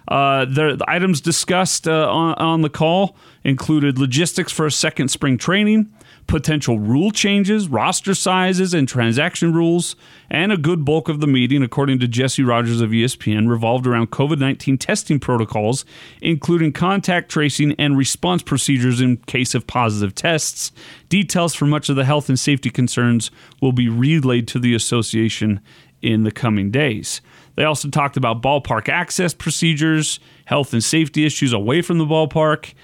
Uh, 0.09 0.45
the, 0.45 0.77
the, 0.77 0.85
items 0.89 1.21
discussed 1.21 1.87
uh, 1.87 2.11
on, 2.11 2.35
on 2.35 2.63
the 2.63 2.69
call 2.69 3.17
included 3.45 3.99
logistics 3.99 4.53
for 4.53 4.67
a 4.67 4.71
second 4.71 5.09
spring 5.09 5.39
training, 5.39 5.93
potential 6.27 6.79
rule 6.79 7.11
changes, 7.11 7.69
roster 7.69 8.15
sizes, 8.15 8.75
and 8.75 8.89
transaction 8.89 9.53
rules. 9.53 9.95
And 10.29 10.51
a 10.51 10.57
good 10.57 10.85
bulk 10.85 11.09
of 11.09 11.21
the 11.21 11.27
meeting, 11.27 11.63
according 11.63 11.99
to 12.01 12.09
Jesse 12.09 12.43
Rogers 12.43 12.81
of 12.81 12.91
ESPN, 12.91 13.49
revolved 13.49 13.87
around 13.87 14.11
COVID 14.11 14.39
19 14.39 14.79
testing 14.79 15.21
protocols, 15.21 15.85
including 16.21 16.73
contact 16.73 17.31
tracing 17.31 17.73
and 17.79 17.97
response 17.97 18.43
procedures 18.43 19.01
in 19.01 19.19
case 19.19 19.55
of 19.55 19.67
positive 19.67 20.15
tests. 20.15 20.73
Details 21.09 21.55
for 21.55 21.67
much 21.67 21.89
of 21.89 21.97
the 21.97 22.05
health 22.05 22.29
and 22.29 22.39
safety 22.39 22.71
concerns 22.71 23.31
will 23.61 23.73
be 23.73 23.89
relayed 23.89 24.49
to 24.49 24.59
the 24.59 24.75
association 24.75 25.61
in 26.01 26.25
the 26.25 26.33
coming 26.33 26.71
days. 26.71 27.21
They 27.55 27.65
also 27.65 27.89
talked 27.89 28.17
about 28.17 28.43
ballpark 28.43 28.89
access 28.89 29.35
procedures, 29.35 30.21
health 30.47 30.73
and 30.73 30.83
safety 30.83 31.27
issues 31.27 31.53
away 31.53 31.83
from 31.83 31.99
the 31.99 32.07
ballpark. 32.07 32.75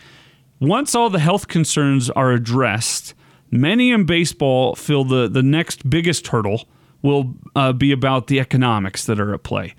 Once 0.60 0.94
all 0.94 1.08
the 1.10 1.18
health 1.18 1.48
concerns 1.48 2.10
are 2.10 2.32
addressed, 2.32 3.14
many 3.50 3.90
in 3.90 4.04
baseball 4.04 4.74
feel 4.74 5.04
the, 5.04 5.28
the 5.28 5.42
next 5.42 5.88
biggest 5.88 6.26
hurdle 6.28 6.68
will 7.02 7.34
uh, 7.54 7.72
be 7.72 7.92
about 7.92 8.26
the 8.26 8.40
economics 8.40 9.06
that 9.06 9.20
are 9.20 9.32
at 9.32 9.42
play. 9.42 9.74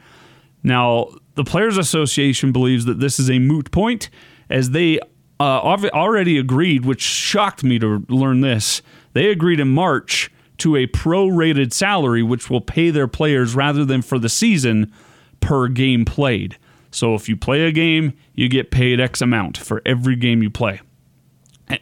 Now, 0.63 1.09
the 1.35 1.43
Players 1.43 1.77
Association 1.77 2.51
believes 2.51 2.85
that 2.85 2.99
this 2.99 3.19
is 3.19 3.29
a 3.29 3.39
moot 3.39 3.71
point 3.71 4.09
as 4.49 4.71
they 4.71 4.99
uh, 5.39 5.59
already 5.93 6.37
agreed, 6.37 6.85
which 6.85 7.01
shocked 7.01 7.63
me 7.63 7.79
to 7.79 8.05
learn 8.09 8.41
this. 8.41 8.81
They 9.13 9.29
agreed 9.29 9.59
in 9.59 9.69
March 9.69 10.31
to 10.59 10.75
a 10.75 10.87
pro-rated 10.87 11.73
salary, 11.73 12.23
which 12.23 12.49
will 12.49 12.61
pay 12.61 12.89
their 12.89 13.07
players 13.07 13.55
rather 13.55 13.85
than 13.85 14.01
for 14.01 14.19
the 14.19 14.29
season 14.29 14.91
per 15.39 15.67
game 15.67 16.05
played. 16.05 16.57
So 16.91 17.15
if 17.15 17.29
you 17.29 17.37
play 17.37 17.61
a 17.61 17.71
game, 17.71 18.13
you 18.33 18.49
get 18.49 18.71
paid 18.71 18.99
X 18.99 19.21
amount 19.21 19.57
for 19.57 19.81
every 19.85 20.15
game 20.15 20.41
you 20.41 20.49
play. 20.49 20.81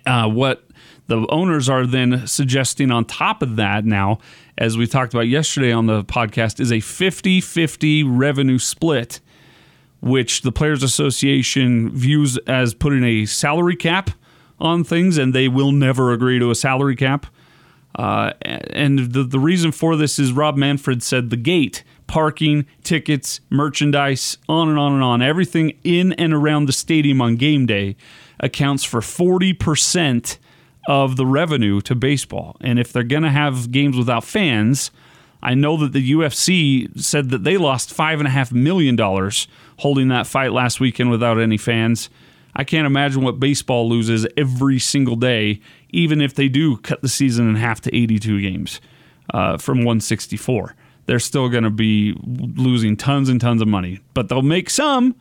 Uh, 0.06 0.28
what 0.28 0.68
the 1.08 1.26
owners 1.30 1.70
are 1.70 1.86
then 1.86 2.28
suggesting 2.28 2.92
on 2.92 3.06
top 3.06 3.42
of 3.42 3.56
that 3.56 3.86
now, 3.86 4.20
as 4.58 4.78
we 4.78 4.86
talked 4.86 5.14
about 5.14 5.28
yesterday 5.28 5.72
on 5.72 5.86
the 5.86 6.04
podcast, 6.04 6.60
is 6.60 6.72
a 6.72 6.82
50 6.82 7.40
50 7.42 8.04
revenue 8.04 8.60
split, 8.60 9.22
which 10.02 10.42
the 10.42 10.52
Players 10.52 10.84
Association 10.84 11.90
views 11.90 12.38
as 12.40 12.74
putting 12.74 13.04
a 13.04 13.26
salary 13.26 13.76
cap 13.76 14.12
on 14.60 14.84
things, 14.84 15.18
and 15.18 15.34
they 15.34 15.48
will 15.48 15.72
never 15.72 16.12
agree 16.12 16.40
to 16.40 16.52
a 16.52 16.56
salary 16.56 16.96
cap. 16.96 17.28
Uh, 17.98 18.34
and 18.44 19.12
the, 19.12 19.24
the 19.24 19.40
reason 19.40 19.72
for 19.72 19.96
this 19.96 20.20
is 20.20 20.32
Rob 20.32 20.56
Manfred 20.56 21.02
said 21.02 21.30
the 21.32 21.38
gate, 21.38 21.84
parking, 22.06 22.66
tickets, 22.84 23.42
merchandise, 23.50 24.38
on 24.48 24.70
and 24.70 24.78
on 24.78 24.94
and 24.94 25.04
on, 25.04 25.22
everything 25.22 25.74
in 25.84 26.14
and 26.14 26.34
around 26.34 26.68
the 26.68 26.74
stadium 26.74 27.22
on 27.22 27.36
game 27.36 27.66
day 27.66 27.96
accounts 28.40 28.84
for 28.84 29.02
40% 29.02 30.38
of 30.88 31.18
the 31.18 31.26
revenue 31.26 31.82
to 31.82 31.96
baseball. 31.96 32.56
And 32.62 32.80
if 32.80 32.94
they're 32.94 33.04
going 33.04 33.24
to 33.24 33.32
have 33.32 33.72
games 33.72 33.98
without 33.98 34.24
fans, 34.24 34.92
I 35.42 35.54
know 35.54 35.76
that 35.78 35.92
the 35.92 36.12
UFC 36.12 37.00
said 37.00 37.30
that 37.30 37.44
they 37.44 37.58
lost 37.58 37.96
$5.5 37.96 38.52
million 38.52 38.98
holding 39.80 40.08
that 40.10 40.28
fight 40.28 40.54
last 40.54 40.80
weekend 40.80 41.10
without 41.10 41.40
any 41.40 41.58
fans. 41.58 42.10
I 42.56 42.64
can't 42.64 42.88
imagine 42.88 43.22
what 43.22 43.40
baseball 43.40 43.88
loses 43.88 44.26
every 44.36 44.80
single 44.80 45.16
day, 45.16 45.62
even 45.90 46.22
if 46.22 46.34
they 46.34 46.50
do 46.50 46.78
cut 46.78 47.02
the 47.02 47.10
season 47.10 47.50
in 47.50 47.56
half 47.56 47.82
to 47.82 47.96
82 47.96 48.42
games 48.42 48.82
uh, 49.34 49.58
from 49.58 49.80
164. 49.80 50.76
They're 51.06 51.20
still 51.20 51.48
going 51.48 51.64
to 51.64 51.70
be 51.70 52.16
losing 52.24 52.98
tons 52.98 53.30
and 53.30 53.40
tons 53.40 53.62
of 53.62 53.68
money, 53.68 54.02
but 54.14 54.28
they'll 54.28 54.42
make 54.42 54.70
some, 54.70 55.16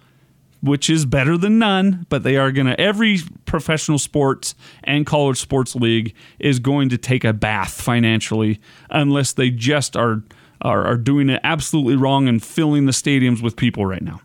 which 0.61 0.91
is 0.91 1.07
better 1.07 1.39
than 1.39 1.61
none. 1.61 2.07
But 2.09 2.25
they 2.25 2.37
are 2.37 2.51
going 2.51 2.67
to, 2.67 2.81
every 2.81 3.19
professional 3.45 3.99
sports 3.99 4.57
and 4.83 5.07
college 5.07 5.39
sports 5.39 5.77
league 5.77 6.15
is 6.41 6.59
going 6.59 6.89
to 6.89 6.99
take 6.99 7.25
a 7.25 7.33
bath 7.33 7.81
financially 7.81 8.61
unless 8.91 9.33
they 9.33 9.51
just 9.51 9.97
are, 9.97 10.23
are, 10.61 10.85
are 10.85 10.97
doing 10.97 11.31
it 11.31 11.41
absolutely 11.45 11.95
wrong 11.95 12.27
and 12.27 12.43
filling 12.43 12.87
the 12.87 12.93
stadiums 12.93 13.41
with 13.41 13.55
people 13.55 13.87
right 13.87 14.03
now. 14.03 14.21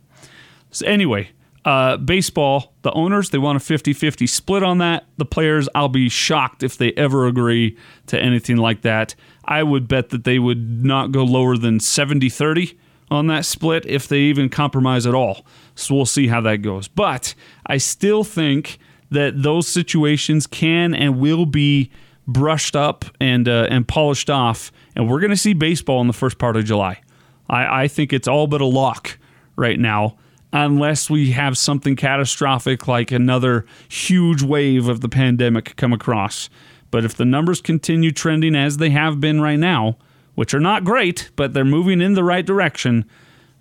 So, 0.71 0.87
anyway, 0.87 1.29
uh, 1.63 1.97
baseball, 1.97 2.73
the 2.81 2.91
owners, 2.93 3.29
they 3.29 3.37
want 3.37 3.55
a 3.55 3.59
50 3.59 3.93
50 3.93 4.25
split 4.27 4.63
on 4.63 4.79
that. 4.79 5.05
The 5.17 5.25
players, 5.25 5.69
I'll 5.75 5.89
be 5.89 6.09
shocked 6.09 6.63
if 6.63 6.77
they 6.77 6.91
ever 6.93 7.27
agree 7.27 7.77
to 8.07 8.19
anything 8.19 8.57
like 8.57 8.81
that. 8.81 9.15
I 9.45 9.63
would 9.63 9.87
bet 9.87 10.09
that 10.09 10.23
they 10.23 10.39
would 10.39 10.83
not 10.83 11.11
go 11.11 11.23
lower 11.23 11.57
than 11.57 11.79
70 11.79 12.29
30 12.29 12.77
on 13.11 13.27
that 13.27 13.45
split 13.45 13.85
if 13.85 14.07
they 14.07 14.19
even 14.21 14.49
compromise 14.49 15.05
at 15.05 15.13
all. 15.13 15.45
So 15.75 15.93
we'll 15.93 16.05
see 16.05 16.27
how 16.27 16.41
that 16.41 16.57
goes. 16.57 16.87
But 16.87 17.35
I 17.65 17.77
still 17.77 18.23
think 18.23 18.79
that 19.11 19.43
those 19.43 19.67
situations 19.67 20.47
can 20.47 20.95
and 20.95 21.19
will 21.19 21.45
be 21.45 21.91
brushed 22.27 22.75
up 22.75 23.05
and 23.19 23.47
uh, 23.47 23.67
and 23.69 23.87
polished 23.87 24.29
off, 24.29 24.71
and 24.95 25.09
we're 25.09 25.19
going 25.19 25.31
to 25.31 25.37
see 25.37 25.53
baseball 25.53 26.01
in 26.01 26.07
the 26.07 26.13
first 26.13 26.37
part 26.37 26.55
of 26.55 26.65
July. 26.65 27.01
I, 27.49 27.83
I 27.83 27.87
think 27.87 28.13
it's 28.13 28.27
all 28.27 28.47
but 28.47 28.61
a 28.61 28.65
lock 28.65 29.19
right 29.57 29.79
now 29.79 30.17
unless 30.53 31.09
we 31.09 31.31
have 31.31 31.57
something 31.57 31.95
catastrophic 31.95 32.87
like 32.87 33.11
another 33.11 33.65
huge 33.87 34.43
wave 34.43 34.87
of 34.87 35.01
the 35.01 35.09
pandemic 35.09 35.75
come 35.75 35.93
across. 35.93 36.49
But 36.89 37.05
if 37.05 37.15
the 37.15 37.25
numbers 37.25 37.61
continue 37.61 38.11
trending 38.11 38.55
as 38.55 38.77
they 38.77 38.89
have 38.89 39.21
been 39.21 39.39
right 39.41 39.59
now, 39.59 39.97
which 40.35 40.53
are 40.53 40.59
not 40.59 40.83
great, 40.83 41.29
but 41.35 41.53
they're 41.53 41.63
moving 41.63 42.01
in 42.01 42.13
the 42.13 42.23
right 42.23 42.45
direction, 42.45 43.05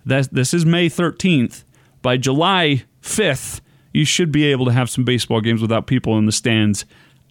that 0.05 0.33
this 0.33 0.53
is 0.53 0.65
May 0.65 0.89
13th. 0.89 1.63
By 2.01 2.17
July 2.17 2.83
5th, 3.01 3.61
you 3.93 4.05
should 4.05 4.31
be 4.31 4.45
able 4.45 4.65
to 4.65 4.71
have 4.71 4.89
some 4.89 5.03
baseball 5.03 5.41
games 5.41 5.61
without 5.61 5.87
people 5.87 6.17
in 6.17 6.25
the 6.25 6.31
stands, 6.31 6.85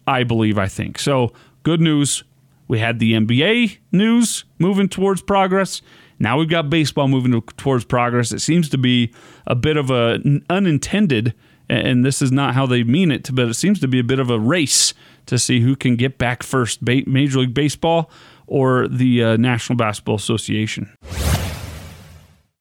I 0.07 0.23
believe, 0.23 0.57
I 0.57 0.67
think. 0.67 0.97
So, 0.99 1.33
good 1.63 1.81
news. 1.81 2.23
We 2.67 2.79
had 2.79 2.99
the 2.99 3.13
NBA 3.13 3.77
news 3.91 4.45
moving 4.57 4.87
towards 4.87 5.21
progress. 5.21 5.81
Now 6.21 6.37
we've 6.37 6.49
got 6.49 6.69
baseball 6.69 7.07
moving 7.07 7.41
towards 7.57 7.83
progress. 7.83 8.31
It 8.31 8.39
seems 8.39 8.69
to 8.69 8.77
be 8.77 9.11
a 9.47 9.55
bit 9.55 9.75
of 9.75 9.89
an 9.89 10.45
unintended 10.49 11.33
and 11.67 12.03
this 12.03 12.21
is 12.21 12.33
not 12.33 12.53
how 12.53 12.65
they 12.65 12.83
mean 12.83 13.11
it, 13.11 13.29
but 13.33 13.47
it 13.47 13.53
seems 13.53 13.79
to 13.79 13.87
be 13.87 13.97
a 13.97 14.03
bit 14.03 14.19
of 14.19 14.29
a 14.29 14.37
race 14.37 14.93
to 15.25 15.39
see 15.39 15.61
who 15.61 15.75
can 15.75 15.95
get 15.95 16.17
back 16.17 16.43
first 16.43 16.81
Major 16.81 17.39
League 17.39 17.53
Baseball 17.53 18.11
or 18.45 18.89
the 18.89 19.23
uh, 19.23 19.37
National 19.37 19.77
Basketball 19.77 20.15
Association. 20.15 20.93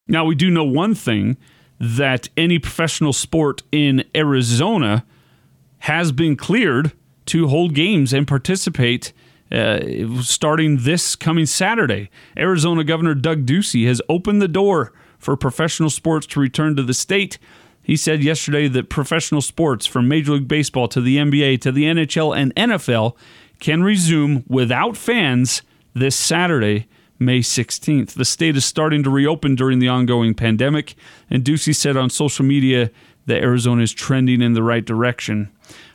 Now, 0.07 0.25
we 0.25 0.37
do 0.37 0.49
know 0.49 0.63
one 0.63 0.95
thing 0.95 1.37
that 1.81 2.29
any 2.37 2.61
professional 2.61 3.13
sport 3.13 3.65
in 3.73 4.05
Arizona 4.15 5.05
has 5.81 6.13
been 6.13 6.37
cleared 6.37 6.93
to 7.27 7.49
hold 7.49 7.75
games 7.75 8.13
and 8.13 8.29
participate 8.29 9.13
uh, 9.53 9.81
starting 10.23 10.79
this 10.79 11.17
coming 11.17 11.47
Saturday. 11.47 12.11
Arizona 12.37 12.85
Governor 12.85 13.15
Doug 13.15 13.47
Ducey 13.47 13.87
has 13.87 14.01
opened 14.09 14.41
the 14.41 14.49
door 14.49 14.93
for 15.19 15.37
professional 15.37 15.91
sports 15.91 16.27
to 16.29 16.41
return 16.41 16.77
to 16.77 16.83
the 16.83 16.95
state. 16.95 17.39
He 17.83 17.97
said 17.97 18.23
yesterday 18.23 18.69
that 18.69 18.89
professional 18.89 19.41
sports 19.41 19.87
from 19.87 20.09
Major 20.09 20.33
League 20.33 20.49
Baseball 20.49 20.89
to 20.89 21.01
the 21.01 21.17
NBA 21.17 21.61
to 21.63 21.73
the 21.73 21.85
NHL 21.85 22.37
and 22.37 22.55
NFL 22.55 23.17
can 23.59 23.83
resume 23.83 24.45
without 24.49 24.97
fans 24.97 25.63
this 25.95 26.17
Saturday, 26.17 26.87
May 27.19 27.41
16th. 27.41 28.13
The 28.13 28.25
state 28.25 28.57
is 28.57 28.65
starting 28.65 29.03
to 29.03 29.11
reopen 29.11 29.55
during 29.55 29.79
the 29.79 29.89
ongoing 29.89 30.35
pandemic, 30.35 30.95
and 31.29 31.45
Ducey 31.45 31.75
said 31.75 31.97
on 31.97 32.11
social 32.11 32.45
media 32.45 32.91
that 33.27 33.43
Arizona 33.43 33.83
is 33.83 33.93
trending 33.93 34.41
in 34.41 34.55
the 34.55 34.63
right 34.63 34.85
direction. 34.85 35.51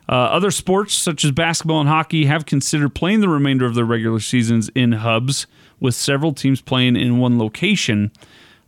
Uh, 0.08 0.14
other 0.14 0.52
sports, 0.52 0.94
such 0.94 1.26
as 1.26 1.32
basketball 1.32 1.80
and 1.80 1.90
hockey, 1.90 2.26
have 2.26 2.46
considered 2.46 2.94
playing 2.94 3.22
the 3.22 3.30
remainder 3.30 3.66
of 3.66 3.76
their 3.76 3.86
regular 3.86 4.20
seasons 4.20 4.70
in 4.76 4.94
hubs, 4.94 5.48
with 5.80 5.96
several 5.96 6.34
teams 6.34 6.62
playing 6.62 6.96
in 6.96 7.18
one 7.18 7.38
location. 7.40 8.12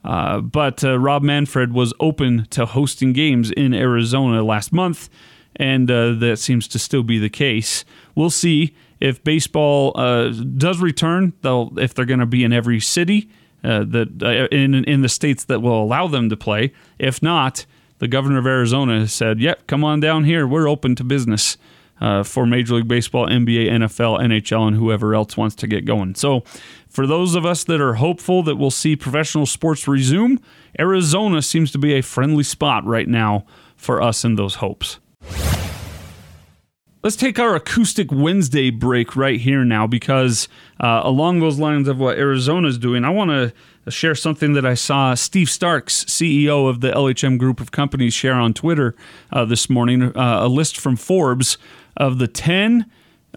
Uh, 0.03 0.39
but 0.39 0.83
uh, 0.83 0.97
Rob 0.97 1.21
Manfred 1.21 1.73
was 1.73 1.93
open 1.99 2.47
to 2.51 2.65
hosting 2.65 3.13
games 3.13 3.51
in 3.51 3.73
Arizona 3.73 4.43
last 4.43 4.71
month, 4.71 5.09
and 5.55 5.89
uh, 5.91 6.13
that 6.13 6.37
seems 6.37 6.67
to 6.69 6.79
still 6.79 7.03
be 7.03 7.19
the 7.19 7.29
case. 7.29 7.83
We'll 8.15 8.29
see 8.29 8.75
if 8.99 9.23
baseball 9.23 9.91
uh, 9.99 10.29
does 10.29 10.79
return. 10.79 11.33
They'll 11.41 11.77
if 11.77 11.93
they're 11.93 12.05
going 12.05 12.19
to 12.19 12.25
be 12.25 12.43
in 12.43 12.53
every 12.53 12.79
city 12.79 13.29
uh, 13.63 13.83
that 13.85 14.49
in 14.51 14.73
in 14.73 15.01
the 15.01 15.09
states 15.09 15.45
that 15.45 15.61
will 15.61 15.83
allow 15.83 16.07
them 16.07 16.29
to 16.29 16.37
play. 16.37 16.73
If 16.99 17.21
not, 17.21 17.65
the 17.99 18.07
governor 18.07 18.39
of 18.39 18.45
Arizona 18.45 19.07
said, 19.07 19.39
"Yep, 19.39 19.67
come 19.67 19.83
on 19.83 19.99
down 19.99 20.23
here. 20.23 20.47
We're 20.47 20.69
open 20.69 20.95
to 20.95 21.03
business." 21.03 21.57
Uh, 21.99 22.21
for 22.21 22.45
Major 22.45 22.75
League 22.75 22.87
Baseball, 22.87 23.25
NBA, 23.25 23.71
NFL, 23.71 24.19
NHL, 24.21 24.67
and 24.67 24.77
whoever 24.77 25.15
else 25.15 25.35
wants 25.35 25.55
to 25.55 25.65
get 25.65 25.83
going. 25.83 26.13
So, 26.13 26.41
for 26.87 27.07
those 27.07 27.33
of 27.33 27.43
us 27.43 27.63
that 27.63 27.81
are 27.81 27.95
hopeful 27.95 28.43
that 28.43 28.57
we'll 28.57 28.69
see 28.69 28.95
professional 28.95 29.47
sports 29.47 29.87
resume, 29.87 30.37
Arizona 30.79 31.41
seems 31.41 31.71
to 31.71 31.79
be 31.79 31.95
a 31.95 32.03
friendly 32.03 32.43
spot 32.43 32.85
right 32.85 33.07
now 33.07 33.47
for 33.75 33.99
us 33.99 34.23
in 34.23 34.35
those 34.35 34.55
hopes. 34.55 34.99
Let's 37.03 37.15
take 37.15 37.39
our 37.39 37.55
acoustic 37.55 38.11
Wednesday 38.11 38.69
break 38.69 39.15
right 39.15 39.39
here 39.39 39.63
now 39.63 39.87
because, 39.87 40.49
uh, 40.79 41.01
along 41.03 41.39
those 41.39 41.57
lines 41.57 41.87
of 41.87 41.99
what 41.99 42.17
Arizona 42.17 42.67
is 42.67 42.77
doing, 42.77 43.05
I 43.05 43.09
want 43.09 43.29
to 43.29 43.53
share 43.89 44.15
something 44.15 44.53
that 44.53 44.65
I 44.65 44.73
saw 44.73 45.13
Steve 45.13 45.49
Starks, 45.49 46.05
CEO 46.05 46.69
of 46.69 46.81
the 46.81 46.91
LHM 46.91 47.37
Group 47.37 47.59
of 47.59 47.71
Companies, 47.71 48.13
share 48.13 48.35
on 48.35 48.53
Twitter 48.53 48.95
uh, 49.31 49.45
this 49.45 49.69
morning. 49.69 50.03
Uh, 50.03 50.39
a 50.41 50.47
list 50.47 50.77
from 50.77 50.95
Forbes 50.95 51.57
of 51.95 52.19
the 52.19 52.27
10 52.27 52.85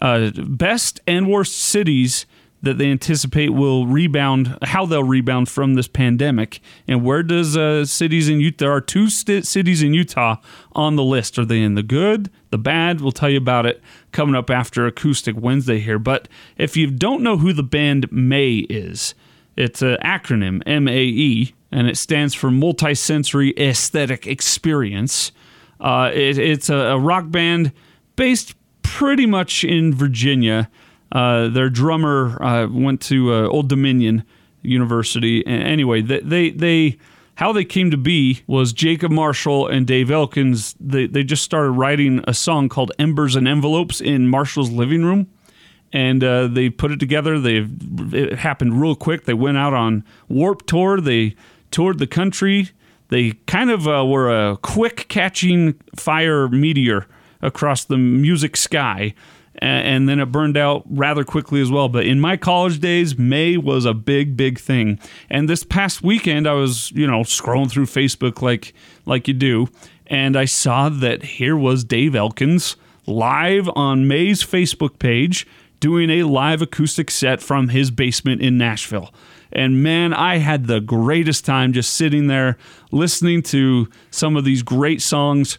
uh, 0.01 0.31
best 0.35 0.99
and 1.07 1.29
worst 1.29 1.57
cities 1.57 2.25
that 2.63 2.77
they 2.77 2.91
anticipate 2.91 3.49
will 3.49 3.87
rebound, 3.87 4.57
how 4.63 4.85
they'll 4.85 5.03
rebound 5.03 5.49
from 5.49 5.73
this 5.73 5.87
pandemic, 5.87 6.61
and 6.87 7.03
where 7.03 7.23
does 7.23 7.57
uh, 7.57 7.83
cities 7.85 8.29
in 8.29 8.39
Utah? 8.39 8.65
There 8.65 8.71
are 8.71 8.81
two 8.81 9.09
st- 9.09 9.47
cities 9.47 9.81
in 9.81 9.93
Utah 9.93 10.37
on 10.73 10.95
the 10.95 11.03
list. 11.03 11.39
Are 11.39 11.45
they 11.45 11.61
in 11.61 11.73
the 11.73 11.83
good, 11.83 12.29
the 12.51 12.59
bad? 12.59 13.01
We'll 13.01 13.11
tell 13.11 13.29
you 13.29 13.37
about 13.37 13.65
it 13.65 13.81
coming 14.11 14.35
up 14.35 14.49
after 14.49 14.85
Acoustic 14.85 15.35
Wednesday 15.35 15.79
here. 15.79 15.97
But 15.97 16.27
if 16.57 16.77
you 16.77 16.91
don't 16.91 17.23
know 17.23 17.37
who 17.37 17.51
the 17.51 17.63
band 17.63 18.11
MAE 18.11 18.67
is, 18.69 19.15
it's 19.55 19.81
an 19.81 19.97
acronym 20.03 20.61
M 20.65 20.87
A 20.87 21.03
E, 21.03 21.53
and 21.71 21.87
it 21.87 21.97
stands 21.97 22.33
for 22.33 22.49
Multisensory 22.49 23.57
Aesthetic 23.57 24.27
Experience. 24.27 25.31
Uh, 25.79 26.11
it, 26.13 26.37
it's 26.37 26.69
a, 26.69 26.75
a 26.75 26.99
rock 26.99 27.29
band 27.29 27.71
based 28.15 28.55
pretty 28.83 29.25
much 29.25 29.63
in 29.63 29.93
Virginia. 29.93 30.69
Uh, 31.11 31.47
their 31.49 31.69
drummer 31.69 32.41
uh, 32.41 32.67
went 32.67 33.01
to 33.01 33.33
uh, 33.33 33.47
Old 33.47 33.67
Dominion 33.67 34.23
University. 34.61 35.45
And 35.45 35.63
anyway, 35.63 36.01
they, 36.01 36.19
they, 36.19 36.49
they 36.51 36.97
how 37.35 37.51
they 37.51 37.65
came 37.65 37.89
to 37.89 37.97
be 37.97 38.43
was 38.45 38.71
Jacob 38.71 39.11
Marshall 39.11 39.67
and 39.67 39.87
Dave 39.87 40.11
Elkins. 40.11 40.75
They 40.79 41.07
they 41.07 41.23
just 41.23 41.43
started 41.43 41.71
writing 41.71 42.23
a 42.27 42.33
song 42.33 42.69
called 42.69 42.91
"Embers 42.99 43.35
and 43.35 43.47
Envelopes" 43.47 43.99
in 43.99 44.27
Marshall's 44.27 44.69
living 44.69 45.03
room, 45.03 45.27
and 45.93 46.23
uh, 46.23 46.47
they 46.47 46.69
put 46.69 46.91
it 46.91 46.99
together. 46.99 47.39
They 47.39 47.67
it 48.13 48.39
happened 48.39 48.81
real 48.81 48.95
quick. 48.95 49.25
They 49.25 49.33
went 49.33 49.57
out 49.57 49.73
on 49.73 50.03
Warped 50.29 50.67
Tour. 50.67 51.01
They 51.01 51.35
toured 51.69 51.99
the 51.99 52.07
country. 52.07 52.69
They 53.09 53.31
kind 53.45 53.69
of 53.69 53.87
uh, 53.87 54.05
were 54.05 54.29
a 54.29 54.57
quick 54.57 55.07
catching 55.09 55.75
fire 55.95 56.47
meteor 56.47 57.07
across 57.41 57.83
the 57.83 57.97
music 57.97 58.55
sky 58.55 59.13
and 59.61 60.09
then 60.09 60.19
it 60.19 60.31
burned 60.31 60.57
out 60.57 60.83
rather 60.89 61.23
quickly 61.23 61.61
as 61.61 61.69
well. 61.69 61.89
But 61.89 62.05
in 62.05 62.19
my 62.19 62.37
college 62.37 62.79
days, 62.79 63.17
MAE 63.17 63.57
was 63.57 63.85
a 63.85 63.93
big, 63.93 64.35
big 64.35 64.59
thing. 64.59 64.99
And 65.29 65.47
this 65.47 65.63
past 65.63 66.01
weekend, 66.01 66.47
I 66.47 66.53
was, 66.53 66.91
you 66.91 67.05
know, 67.05 67.21
scrolling 67.21 67.69
through 67.69 67.85
Facebook 67.85 68.41
like 68.41 68.73
like 69.05 69.27
you 69.27 69.33
do, 69.33 69.67
and 70.07 70.37
I 70.37 70.45
saw 70.45 70.89
that 70.89 71.23
here 71.23 71.57
was 71.57 71.83
Dave 71.83 72.15
Elkins 72.15 72.75
live 73.05 73.69
on 73.75 74.07
MAE's 74.07 74.43
Facebook 74.43 74.99
page 74.99 75.47
doing 75.81 76.09
a 76.09 76.23
live 76.23 76.61
acoustic 76.61 77.11
set 77.11 77.41
from 77.41 77.67
his 77.67 77.91
basement 77.91 78.41
in 78.41 78.57
Nashville. 78.57 79.13
And 79.51 79.83
man, 79.83 80.13
I 80.13 80.37
had 80.37 80.67
the 80.67 80.79
greatest 80.79 81.43
time 81.43 81.73
just 81.73 81.93
sitting 81.93 82.27
there 82.27 82.57
listening 82.91 83.41
to 83.43 83.89
some 84.09 84.37
of 84.37 84.45
these 84.45 84.63
great 84.63 85.01
songs. 85.01 85.57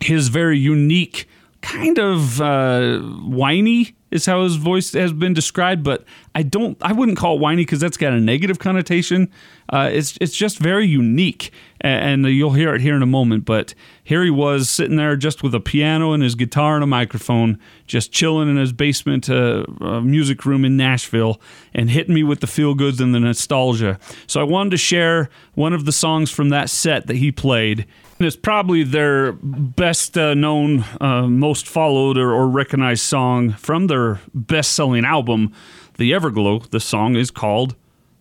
His 0.00 0.28
very 0.28 0.58
unique 0.58 1.28
kind 1.60 1.98
of 1.98 2.40
uh, 2.40 3.00
whiny 3.00 3.94
is 4.10 4.26
how 4.26 4.42
his 4.42 4.56
voice 4.56 4.92
has 4.92 5.12
been 5.12 5.34
described, 5.34 5.82
but 5.82 6.04
I 6.34 6.42
don't, 6.42 6.76
I 6.82 6.92
wouldn't 6.92 7.18
call 7.18 7.36
it 7.36 7.40
whiny 7.40 7.62
because 7.62 7.80
that's 7.80 7.96
got 7.96 8.12
a 8.12 8.20
negative 8.20 8.58
connotation. 8.58 9.30
Uh, 9.72 9.88
it's 9.92 10.18
it's 10.20 10.36
just 10.36 10.58
very 10.58 10.86
unique, 10.86 11.52
and, 11.80 12.24
and, 12.24 12.34
you'll 12.34 12.54
hear 12.54 12.74
it 12.74 12.80
here 12.80 12.96
in 12.96 13.02
a 13.02 13.06
moment. 13.06 13.44
But 13.44 13.74
here 14.02 14.24
he 14.24 14.30
was 14.30 14.68
sitting 14.68 14.96
there 14.96 15.14
just 15.14 15.44
with 15.44 15.54
a 15.54 15.60
piano 15.60 16.12
and 16.12 16.22
his 16.22 16.34
guitar 16.34 16.74
and 16.74 16.82
a 16.82 16.88
microphone, 16.88 17.58
just 17.86 18.10
chilling 18.10 18.48
in 18.48 18.56
his 18.56 18.72
basement 18.72 19.30
uh, 19.30 19.64
uh, 19.80 20.00
music 20.00 20.44
room 20.44 20.64
in 20.64 20.76
Nashville, 20.76 21.40
and 21.72 21.88
hitting 21.88 22.14
me 22.14 22.24
with 22.24 22.40
the 22.40 22.48
feel 22.48 22.74
goods 22.74 23.00
and 23.00 23.14
the 23.14 23.20
nostalgia. 23.20 24.00
So 24.26 24.40
I 24.40 24.44
wanted 24.44 24.70
to 24.70 24.76
share 24.76 25.30
one 25.54 25.72
of 25.72 25.84
the 25.84 25.92
songs 25.92 26.30
from 26.30 26.48
that 26.48 26.68
set 26.68 27.06
that 27.06 27.16
he 27.16 27.30
played 27.30 27.86
it's 28.26 28.36
probably 28.36 28.82
their 28.82 29.32
best 29.32 30.18
uh, 30.18 30.34
known, 30.34 30.84
uh, 31.00 31.26
most 31.26 31.66
followed 31.66 32.18
or, 32.18 32.32
or, 32.32 32.48
recognized 32.48 33.02
song 33.02 33.52
from 33.52 33.86
their 33.86 34.20
best 34.34 34.72
selling 34.72 35.06
album, 35.06 35.52
The 35.96 36.12
Everglow. 36.12 36.68
The 36.68 36.80
song 36.80 37.16
is 37.16 37.30
called 37.30 37.76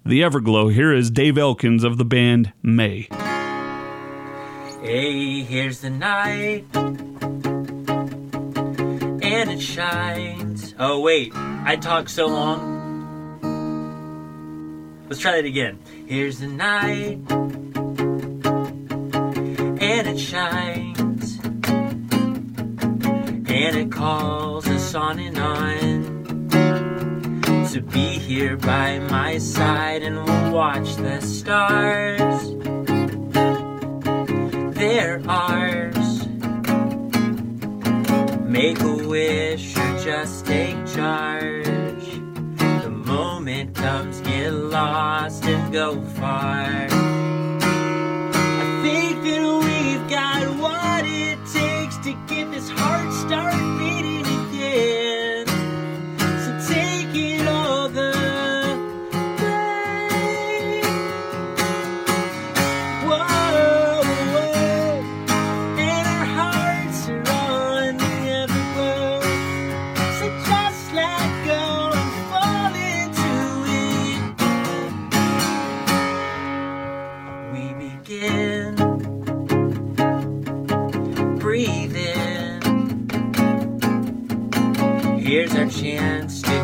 The 0.05 0.21
Everglow. 0.21 0.73
Here 0.73 0.93
is 0.93 1.11
Dave 1.11 1.37
Elkins 1.37 1.83
of 1.83 1.97
the 1.97 2.05
band 2.05 2.53
MAE. 2.63 3.09
Hey, 4.81 5.41
here's 5.41 5.81
the 5.81 5.89
night, 5.89 6.63
and 6.73 7.11
it 9.21 9.59
shines. 9.61 10.73
Oh, 10.79 11.01
wait, 11.01 11.33
I 11.35 11.75
talked 11.75 12.09
so 12.09 12.27
long. 12.27 12.79
Let's 15.09 15.19
try 15.19 15.33
that 15.33 15.43
again. 15.45 15.79
Here's 16.07 16.39
the 16.39 16.47
night 16.47 17.19
and 19.79 20.07
it 20.07 20.19
shines. 20.19 21.39
And 23.51 23.75
it 23.75 23.91
calls 23.91 24.67
us 24.67 24.93
on 24.93 25.19
and 25.19 25.37
on 25.37 26.19
to 27.71 27.81
be 27.81 28.17
here 28.17 28.57
by 28.57 28.99
my 28.99 29.37
side 29.37 30.03
and 30.03 30.15
we'll 30.17 30.51
watch 30.51 30.95
the 30.95 31.21
stars. 31.21 32.49
They're 34.75 35.21
ours. 35.27 36.27
Make 38.43 38.81
a 38.81 39.07
wish 39.07 39.77
or 39.77 39.99
just 40.03 40.45
take 40.45 40.75
charge. 40.87 42.05
The 42.57 42.89
moment 42.89 43.75
comes 43.75 44.19
get 44.21 44.51
lost 44.51 45.45
and 45.45 45.71
go 45.71 46.01
far 46.01 47.08
in, 53.31 53.68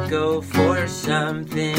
go 0.09 0.41
for 0.41 0.87
something. 0.87 1.75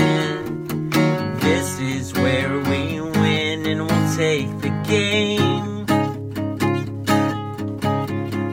This 1.39 1.79
is 1.81 2.13
where 2.15 2.59
we 2.59 3.01
win 3.01 3.67
and 3.67 3.87
we'll 3.87 4.17
take 4.17 4.49
the 4.61 4.71
game. 4.87 5.87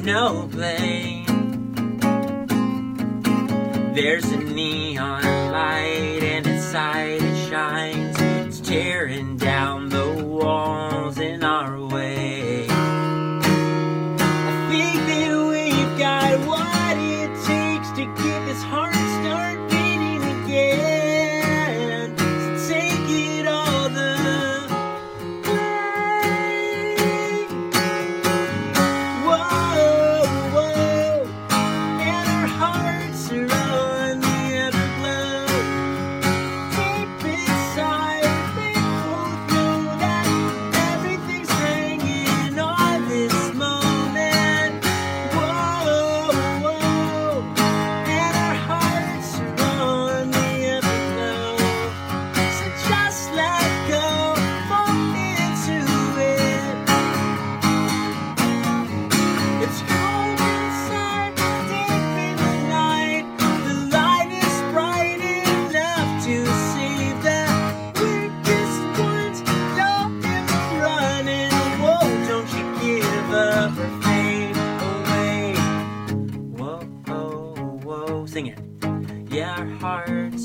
No 0.04 0.48
blame. 0.52 1.26
There's 3.94 4.26
a 4.26 4.38
neon 4.38 5.24
light 5.52 6.24
and 6.24 6.46
inside 6.46 7.10
it 7.10 7.13
or 73.34 73.70
fade 74.04 74.58
away. 74.90 75.56
Whoa, 76.58 76.80
whoa, 77.08 77.80
whoa, 77.84 78.26
sing 78.26 78.48
it. 78.48 78.60
Yeah, 79.32 79.56
our 79.58 79.66
hearts 79.66 80.43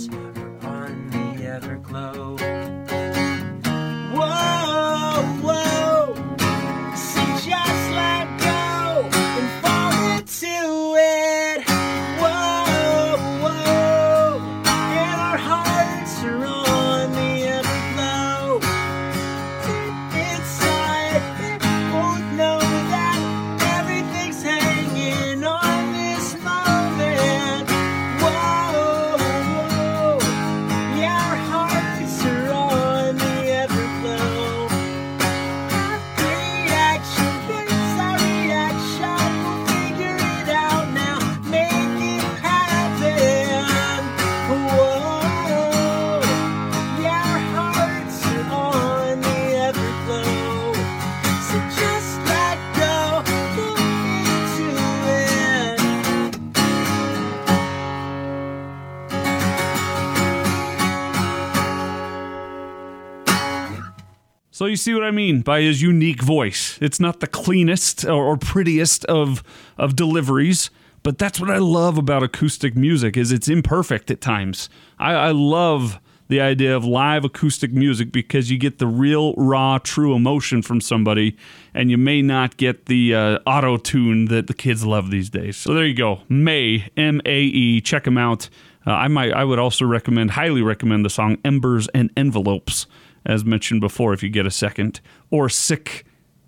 So 64.59 64.66
you 64.66 64.75
see 64.75 64.92
what 64.92 65.05
I 65.05 65.12
mean 65.12 65.42
by 65.42 65.61
his 65.61 65.83
unique 65.83 66.21
voice. 66.21 66.81
It's 66.83 66.99
not 66.99 67.21
the 67.21 67.29
cleanest 67.29 68.05
or, 68.05 68.25
or 68.25 68.37
prettiest 68.37 69.05
of 69.05 69.44
of 69.77 69.94
deliveries, 69.94 70.71
but 71.05 71.16
that's 71.16 71.38
what 71.38 71.49
I 71.49 71.59
love 71.59 71.97
about 71.97 72.25
acoustic 72.25 72.75
music 72.75 73.16
is 73.16 73.31
it's 73.31 73.47
imperfect 73.47 74.11
at 74.11 74.21
times. 74.21 74.68
I, 74.99 75.12
I 75.12 75.31
love 75.31 76.01
the 76.27 76.40
idea 76.40 76.77
of 76.77 76.85
live 76.85 77.25
acoustic 77.25 77.73
music 77.73 78.11
because 78.11 78.51
you 78.51 78.59
get 78.59 78.81
the 78.81 78.88
real 78.88 79.33
raw 79.35 79.79
true 79.79 80.16
emotion 80.16 80.62
from 80.62 80.81
somebody 80.81 81.37
and 81.73 81.88
you 81.88 81.97
may 81.97 82.21
not 82.21 82.57
get 82.57 82.87
the 82.87 83.14
uh, 83.14 83.38
auto 83.47 83.77
tune 83.77 84.25
that 84.25 84.49
the 84.49 84.55
kids 84.55 84.85
love 84.85 85.12
these 85.12 85.31
days. 85.31 85.57
So 85.57 85.73
there 85.73 85.87
you 85.87 85.94
go. 85.94 86.23
MAE 86.29 86.88
m-a-e 86.97 87.81
check 87.83 88.03
them 88.03 88.18
out. 88.18 88.49
Uh, 88.87 88.92
i 88.92 89.07
might 89.07 89.33
i 89.35 89.44
would 89.44 89.59
also 89.59 89.85
recommend 89.85 90.31
highly 90.31 90.62
recommend 90.62 91.05
the 91.05 91.11
song 91.11 91.37
embers 91.44 91.88
and 91.88 92.11
envelopes 92.16 92.87
as 93.26 93.44
mentioned 93.44 93.81
before 93.81 94.12
if 94.12 94.22
you 94.22 94.28
get 94.28 94.46
a 94.46 94.50
second 94.50 95.00
or 95.31 95.48
Sic 95.48 96.04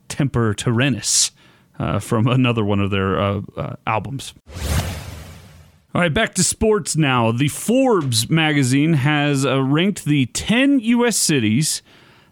Semper 0.08 0.54
Tyrannis 0.54 1.30
uh, 1.78 1.98
from 1.98 2.26
another 2.26 2.64
one 2.64 2.80
of 2.80 2.90
their 2.90 3.20
uh, 3.20 3.40
uh, 3.56 3.76
albums 3.86 4.34
all 5.92 6.00
right, 6.00 6.14
back 6.14 6.34
to 6.34 6.44
sports 6.44 6.94
now. 6.94 7.32
The 7.32 7.48
Forbes 7.48 8.30
magazine 8.30 8.92
has 8.92 9.44
uh, 9.44 9.60
ranked 9.60 10.04
the 10.04 10.26
10 10.26 10.78
U.S. 10.78 11.16
cities 11.16 11.82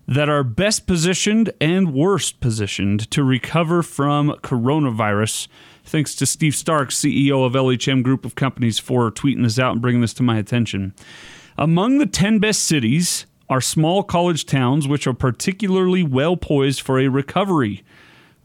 that 0.06 0.28
are 0.28 0.44
best 0.44 0.86
positioned 0.86 1.52
and 1.60 1.92
worst 1.92 2.38
positioned 2.38 3.10
to 3.10 3.24
recover 3.24 3.82
from 3.82 4.30
coronavirus. 4.42 5.48
Thanks 5.82 6.14
to 6.14 6.26
Steve 6.26 6.54
Stark, 6.54 6.90
CEO 6.90 7.44
of 7.44 7.54
LHM 7.54 8.04
Group 8.04 8.24
of 8.24 8.36
Companies, 8.36 8.78
for 8.78 9.10
tweeting 9.10 9.42
this 9.42 9.58
out 9.58 9.72
and 9.72 9.82
bringing 9.82 10.02
this 10.02 10.14
to 10.14 10.22
my 10.22 10.38
attention. 10.38 10.94
Among 11.56 11.98
the 11.98 12.06
10 12.06 12.38
best 12.38 12.62
cities 12.62 13.26
are 13.48 13.60
small 13.60 14.02
college 14.02 14.46
towns 14.46 14.86
which 14.86 15.06
are 15.06 15.14
particularly 15.14 16.02
well 16.02 16.36
poised 16.36 16.80
for 16.80 16.98
a 16.98 17.08
recovery. 17.08 17.82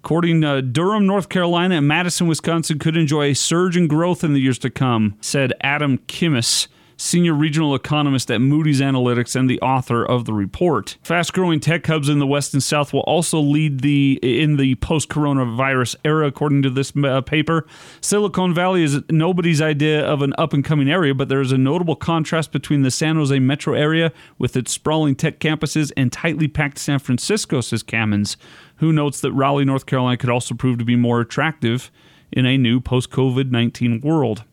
According 0.04 0.42
to 0.42 0.62
Durham, 0.62 1.06
North 1.08 1.30
Carolina, 1.30 1.76
and 1.76 1.88
Madison, 1.88 2.28
Wisconsin 2.28 2.78
could 2.78 2.98
enjoy 2.98 3.30
a 3.30 3.34
surge 3.34 3.78
in 3.78 3.88
growth 3.88 4.24
in 4.24 4.34
the 4.34 4.42
years 4.42 4.60
to 4.60 4.70
come, 4.70 5.16
said 5.22 5.54
Adam 5.62 5.98
Kamins, 6.00 6.68
senior 6.98 7.34
regional 7.34 7.76
economist 7.76 8.30
at 8.32 8.42
Moody's 8.42 8.82
Analytics 8.82 9.36
and 9.36 9.50
the 9.50 9.60
author 9.62 10.04
of 10.06 10.26
the 10.26 10.34
report. 10.34 10.98
Fast-growing 11.04 11.60
tech 11.60 11.86
hubs 11.88 12.10
in 12.10 12.20
the 12.20 12.28
West 12.28 12.54
and 12.54 12.64
South 12.64 12.94
will 12.94 13.02
also 13.02 13.40
lead 13.40 13.82
the 13.82 14.20
in 14.22 14.58
the 14.58 14.76
post-coronavirus 14.76 15.96
era, 16.06 16.28
according 16.28 16.62
to 16.64 16.70
this 16.70 16.94
uh, 17.04 17.22
paper. 17.22 17.66
Silicon 18.02 18.54
Valley 18.54 18.84
is 18.84 19.00
nobody's 19.10 19.62
idea 19.62 20.06
of 20.06 20.22
an 20.22 20.34
up-and-coming 20.38 20.90
area, 20.90 21.14
but 21.14 21.30
there 21.30 21.42
is 21.42 21.52
a 21.52 21.58
notable 21.58 21.96
contrast 21.96 22.52
between 22.52 22.82
the 22.84 22.92
San 22.92 23.16
Jose 23.16 23.38
metro 23.40 23.74
area 23.74 24.12
with 24.38 24.56
its 24.56 24.72
sprawling 24.72 25.16
tech 25.16 25.40
campuses 25.40 25.92
and 25.98 26.12
tightly 26.12 26.48
packed 26.48 26.78
San 26.78 27.00
Francisco, 27.00 27.62
says 27.62 27.84
Kamins, 27.84 28.36
who 28.78 28.92
notes 28.92 29.22
that 29.22 29.32
Raleigh, 29.32 29.66
North 29.66 29.86
Carolina 29.86 30.18
could 30.18 30.30
also 30.30 30.56
prove 30.56 30.78
to 30.78 30.86
be 30.86 30.96
more 30.96 31.22
attractive 31.22 31.92
in 32.32 32.46
a 32.46 32.58
new 32.58 32.80
post 32.80 33.10
COVID 33.12 33.52
19 33.52 34.02
world. 34.02 34.44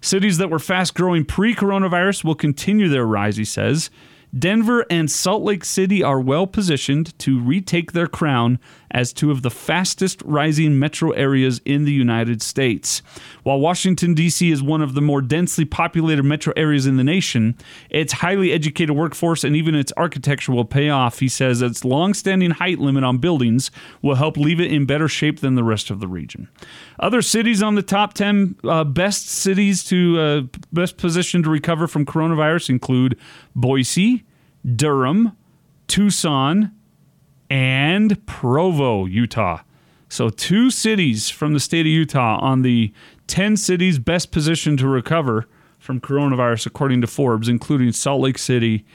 Cities 0.00 0.38
that 0.38 0.50
were 0.50 0.58
fast 0.58 0.94
growing 0.94 1.24
pre 1.24 1.54
coronavirus 1.54 2.24
will 2.24 2.34
continue 2.34 2.88
their 2.88 3.06
rise, 3.06 3.36
he 3.36 3.44
says. 3.44 3.90
Denver 4.36 4.84
and 4.90 5.10
Salt 5.10 5.42
Lake 5.42 5.64
City 5.64 6.02
are 6.02 6.20
well 6.20 6.46
positioned 6.46 7.18
to 7.20 7.40
retake 7.40 7.92
their 7.92 8.06
crown 8.06 8.58
as 8.90 9.12
two 9.12 9.30
of 9.30 9.42
the 9.42 9.50
fastest 9.50 10.22
rising 10.24 10.78
metro 10.78 11.10
areas 11.10 11.60
in 11.64 11.84
the 11.84 11.92
United 11.92 12.42
States. 12.42 13.02
While 13.42 13.60
Washington, 13.60 14.14
D.C. 14.14 14.50
is 14.50 14.62
one 14.62 14.82
of 14.82 14.94
the 14.94 15.00
more 15.00 15.20
densely 15.20 15.64
populated 15.64 16.22
metro 16.22 16.52
areas 16.56 16.86
in 16.86 16.96
the 16.96 17.04
nation, 17.04 17.56
its 17.90 18.14
highly 18.14 18.52
educated 18.52 18.96
workforce 18.96 19.44
and 19.44 19.56
even 19.56 19.74
its 19.74 19.92
architecture 19.96 20.52
will 20.52 20.64
pay 20.64 20.88
off. 20.88 21.18
He 21.18 21.28
says 21.28 21.62
its 21.62 21.84
long-standing 21.84 22.52
height 22.52 22.78
limit 22.78 23.04
on 23.04 23.18
buildings 23.18 23.70
will 24.02 24.16
help 24.16 24.36
leave 24.36 24.60
it 24.60 24.72
in 24.72 24.86
better 24.86 25.08
shape 25.08 25.40
than 25.40 25.54
the 25.54 25.64
rest 25.64 25.90
of 25.90 26.00
the 26.00 26.08
region. 26.08 26.48
Other 26.98 27.22
cities 27.22 27.62
on 27.62 27.74
the 27.74 27.82
top 27.82 28.14
10 28.14 28.56
uh, 28.64 28.84
best 28.84 29.28
cities 29.28 29.84
to 29.84 30.20
uh, 30.20 30.58
best 30.72 30.96
position 30.96 31.42
to 31.42 31.50
recover 31.50 31.86
from 31.86 32.04
coronavirus 32.04 32.70
include 32.70 33.18
Boise, 33.54 34.24
Durham, 34.76 35.36
Tucson, 35.86 36.72
and 37.50 38.24
Provo, 38.26 39.06
Utah. 39.06 39.60
So, 40.08 40.30
two 40.30 40.70
cities 40.70 41.28
from 41.28 41.52
the 41.52 41.60
state 41.60 41.80
of 41.82 41.92
Utah 41.92 42.38
on 42.40 42.62
the 42.62 42.92
10 43.26 43.56
cities 43.56 43.98
best 43.98 44.32
positioned 44.32 44.78
to 44.78 44.88
recover 44.88 45.46
from 45.78 46.00
coronavirus, 46.00 46.66
according 46.66 47.00
to 47.02 47.06
Forbes, 47.06 47.48
including 47.48 47.92
Salt 47.92 48.22
Lake 48.22 48.38
City 48.38 48.86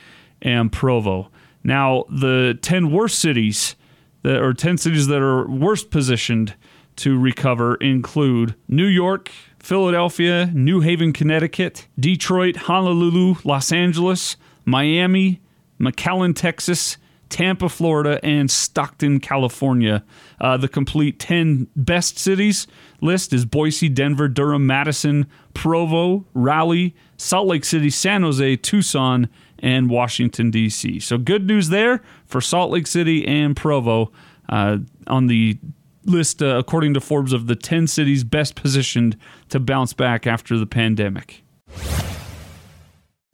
and 0.42 0.72
Provo. 0.72 1.30
Now, 1.64 2.06
the 2.10 2.58
10 2.62 2.92
worst 2.92 3.20
cities, 3.20 3.76
that, 4.24 4.42
or 4.42 4.54
10 4.54 4.78
cities 4.78 5.08
that 5.08 5.22
are 5.22 5.48
worst 5.48 5.92
positioned 5.92 6.56
to 6.98 7.18
recover 7.18 7.76
include 7.76 8.56
New 8.68 8.86
York, 8.86 9.32
Philadelphia, 9.60 10.52
New 10.54 10.82
Haven, 10.82 11.14
Connecticut, 11.14 11.88
Detroit, 12.00 12.56
Honolulu, 12.58 13.36
Los 13.44 13.72
Angeles, 13.72 14.36
Miami, 14.66 15.42
McAllen, 15.80 16.36
Texas, 16.36 16.98
Tampa, 17.34 17.68
Florida, 17.68 18.24
and 18.24 18.52
Stockton, 18.52 19.20
California. 19.20 20.04
Uh, 20.40 20.56
the 20.56 20.68
complete 20.68 21.18
10 21.18 21.68
best 21.76 22.20
cities 22.20 22.68
list 23.02 23.34
is 23.34 23.44
Boise, 23.44 23.90
Denver, 23.90 24.28
Durham, 24.28 24.68
Madison, 24.68 25.26
Provo, 25.56 26.28
Raleigh, 26.36 26.94
Salt 27.18 27.48
Lake 27.48 27.66
City, 27.66 27.90
San 27.90 28.22
Jose, 28.22 28.56
Tucson, 28.58 29.30
and 29.58 29.90
Washington, 29.90 30.52
D.C. 30.52 31.00
So 31.00 31.18
good 31.18 31.48
news 31.48 31.70
there 31.70 32.04
for 32.28 32.40
Salt 32.40 32.70
Lake 32.70 32.86
City 32.86 33.26
and 33.26 33.56
Provo 33.56 34.12
uh, 34.50 34.78
on 35.08 35.26
the 35.26 35.58
list, 36.06 36.44
uh, 36.44 36.58
according 36.60 36.94
to 36.94 37.02
Forbes, 37.02 37.34
of 37.34 37.48
the 37.48 37.56
10 37.56 37.88
cities 37.88 38.24
best 38.24 38.54
positioned 38.54 39.18
to 39.50 39.60
bounce 39.60 39.94
back 39.94 40.28
after 40.28 40.56
the 40.56 40.68
pandemic. 40.68 41.42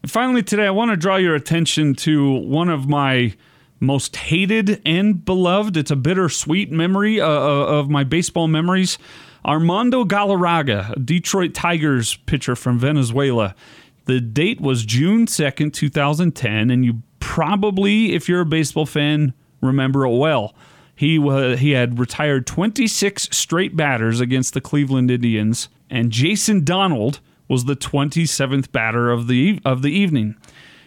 And 0.02 0.10
finally, 0.10 0.42
today, 0.42 0.68
I 0.68 0.72
want 0.72 0.92
to 0.92 0.96
draw 0.96 1.18
your 1.18 1.36
attention 1.36 1.96
to 1.96 2.32
one 2.32 2.70
of 2.70 2.88
my 2.88 3.34
most 3.80 4.16
hated 4.16 4.82
and 4.86 5.24
beloved. 5.24 5.78
It's 5.78 5.92
a 5.92 5.96
bittersweet 5.96 6.72
memory 6.72 7.22
uh, 7.22 7.28
of 7.28 7.90
my 7.90 8.04
baseball 8.04 8.48
memories. 8.48 8.98
Armando 9.46 10.04
Galarraga, 10.04 11.06
Detroit 11.06 11.54
Tigers 11.54 12.16
pitcher 12.26 12.56
from 12.56 12.78
Venezuela. 12.78 13.56
The 14.06 14.20
date 14.20 14.60
was 14.60 14.86
June 14.86 15.28
2nd, 15.28 15.74
2010, 15.74 16.70
and 16.70 16.84
you 16.84 17.02
probably, 17.20 18.14
if 18.14 18.28
you're 18.28 18.42
a 18.42 18.46
baseball 18.46 18.86
fan, 18.86 19.34
remember 19.62 20.06
it 20.06 20.18
well. 20.18 20.56
He, 20.96 21.18
uh, 21.18 21.56
he 21.56 21.72
had 21.72 22.00
retired 22.00 22.46
26 22.46 23.30
straight 23.32 23.78
batters 23.78 24.20
against 24.20 24.54
the 24.54 24.62
Cleveland 24.62 25.10
Indians, 25.10 25.70
and 25.90 26.12
Jason 26.12 26.66
Donald 26.66 27.22
was 27.48 27.66
the 27.66 27.76
27th 27.76 28.72
batter 28.72 29.10
of 29.10 29.28
the, 29.28 29.62
of 29.64 29.82
the 29.82 29.92
evening. 29.92 30.36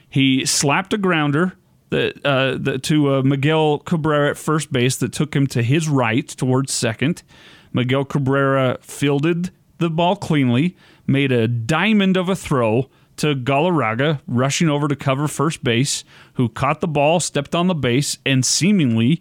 He 0.08 0.44
slapped 0.44 0.92
a 0.92 0.98
grounder 0.98 1.54
that, 1.92 2.24
uh, 2.24 2.56
that 2.58 2.82
to 2.84 3.14
uh, 3.14 3.22
Miguel 3.22 3.78
Cabrera 3.78 4.30
at 4.30 4.38
first 4.38 4.72
base 4.72 4.96
that 4.96 5.12
took 5.12 5.36
him 5.36 5.46
to 5.48 5.62
his 5.62 5.88
right 5.88 6.26
towards 6.26 6.72
second. 6.72 7.22
Miguel 7.72 8.04
Cabrera 8.04 8.78
fielded 8.80 9.50
the 9.78 9.90
ball 9.90 10.16
cleanly, 10.16 10.76
made 11.06 11.32
a 11.32 11.46
diamond 11.46 12.16
of 12.16 12.28
a 12.28 12.36
throw 12.36 12.88
to 13.16 13.34
Galarraga, 13.34 14.20
rushing 14.26 14.70
over 14.70 14.88
to 14.88 14.96
cover 14.96 15.28
first 15.28 15.62
base, 15.62 16.02
who 16.34 16.48
caught 16.48 16.80
the 16.80 16.88
ball, 16.88 17.20
stepped 17.20 17.54
on 17.54 17.66
the 17.66 17.74
base, 17.74 18.18
and 18.24 18.44
seemingly 18.44 19.20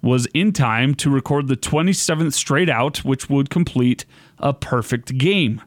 was 0.00 0.26
in 0.32 0.52
time 0.52 0.94
to 0.94 1.10
record 1.10 1.48
the 1.48 1.56
27th 1.56 2.32
straight 2.32 2.70
out, 2.70 2.98
which 3.04 3.28
would 3.28 3.50
complete 3.50 4.06
a 4.38 4.54
perfect 4.54 5.18
game. 5.18 5.60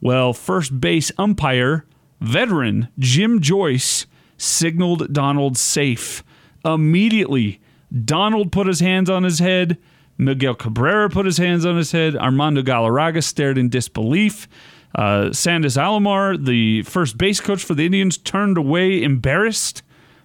Well, 0.00 0.32
first 0.34 0.80
base 0.80 1.10
umpire, 1.16 1.86
veteran 2.20 2.88
Jim 2.98 3.40
Joyce, 3.40 4.06
signaled 4.38 5.12
Donald 5.12 5.58
safe. 5.58 6.24
Immediately, 6.64 7.60
Donald 8.04 8.52
put 8.52 8.66
his 8.66 8.80
hands 8.80 9.10
on 9.10 9.24
his 9.24 9.38
head. 9.38 9.76
Miguel 10.16 10.54
Cabrera 10.54 11.10
put 11.10 11.26
his 11.26 11.38
hands 11.38 11.66
on 11.66 11.76
his 11.76 11.92
head. 11.92 12.16
Armando 12.16 12.62
Galarraga 12.62 13.22
stared 13.22 13.58
in 13.58 13.68
disbelief. 13.68 14.48
Uh, 14.94 15.32
Sandy 15.32 15.68
Alomar, 15.68 16.42
the 16.44 16.82
first 16.82 17.18
base 17.18 17.40
coach 17.40 17.62
for 17.62 17.74
the 17.74 17.84
Indians, 17.86 18.16
turned 18.16 18.56
away 18.56 19.02
embarrassed. 19.02 19.82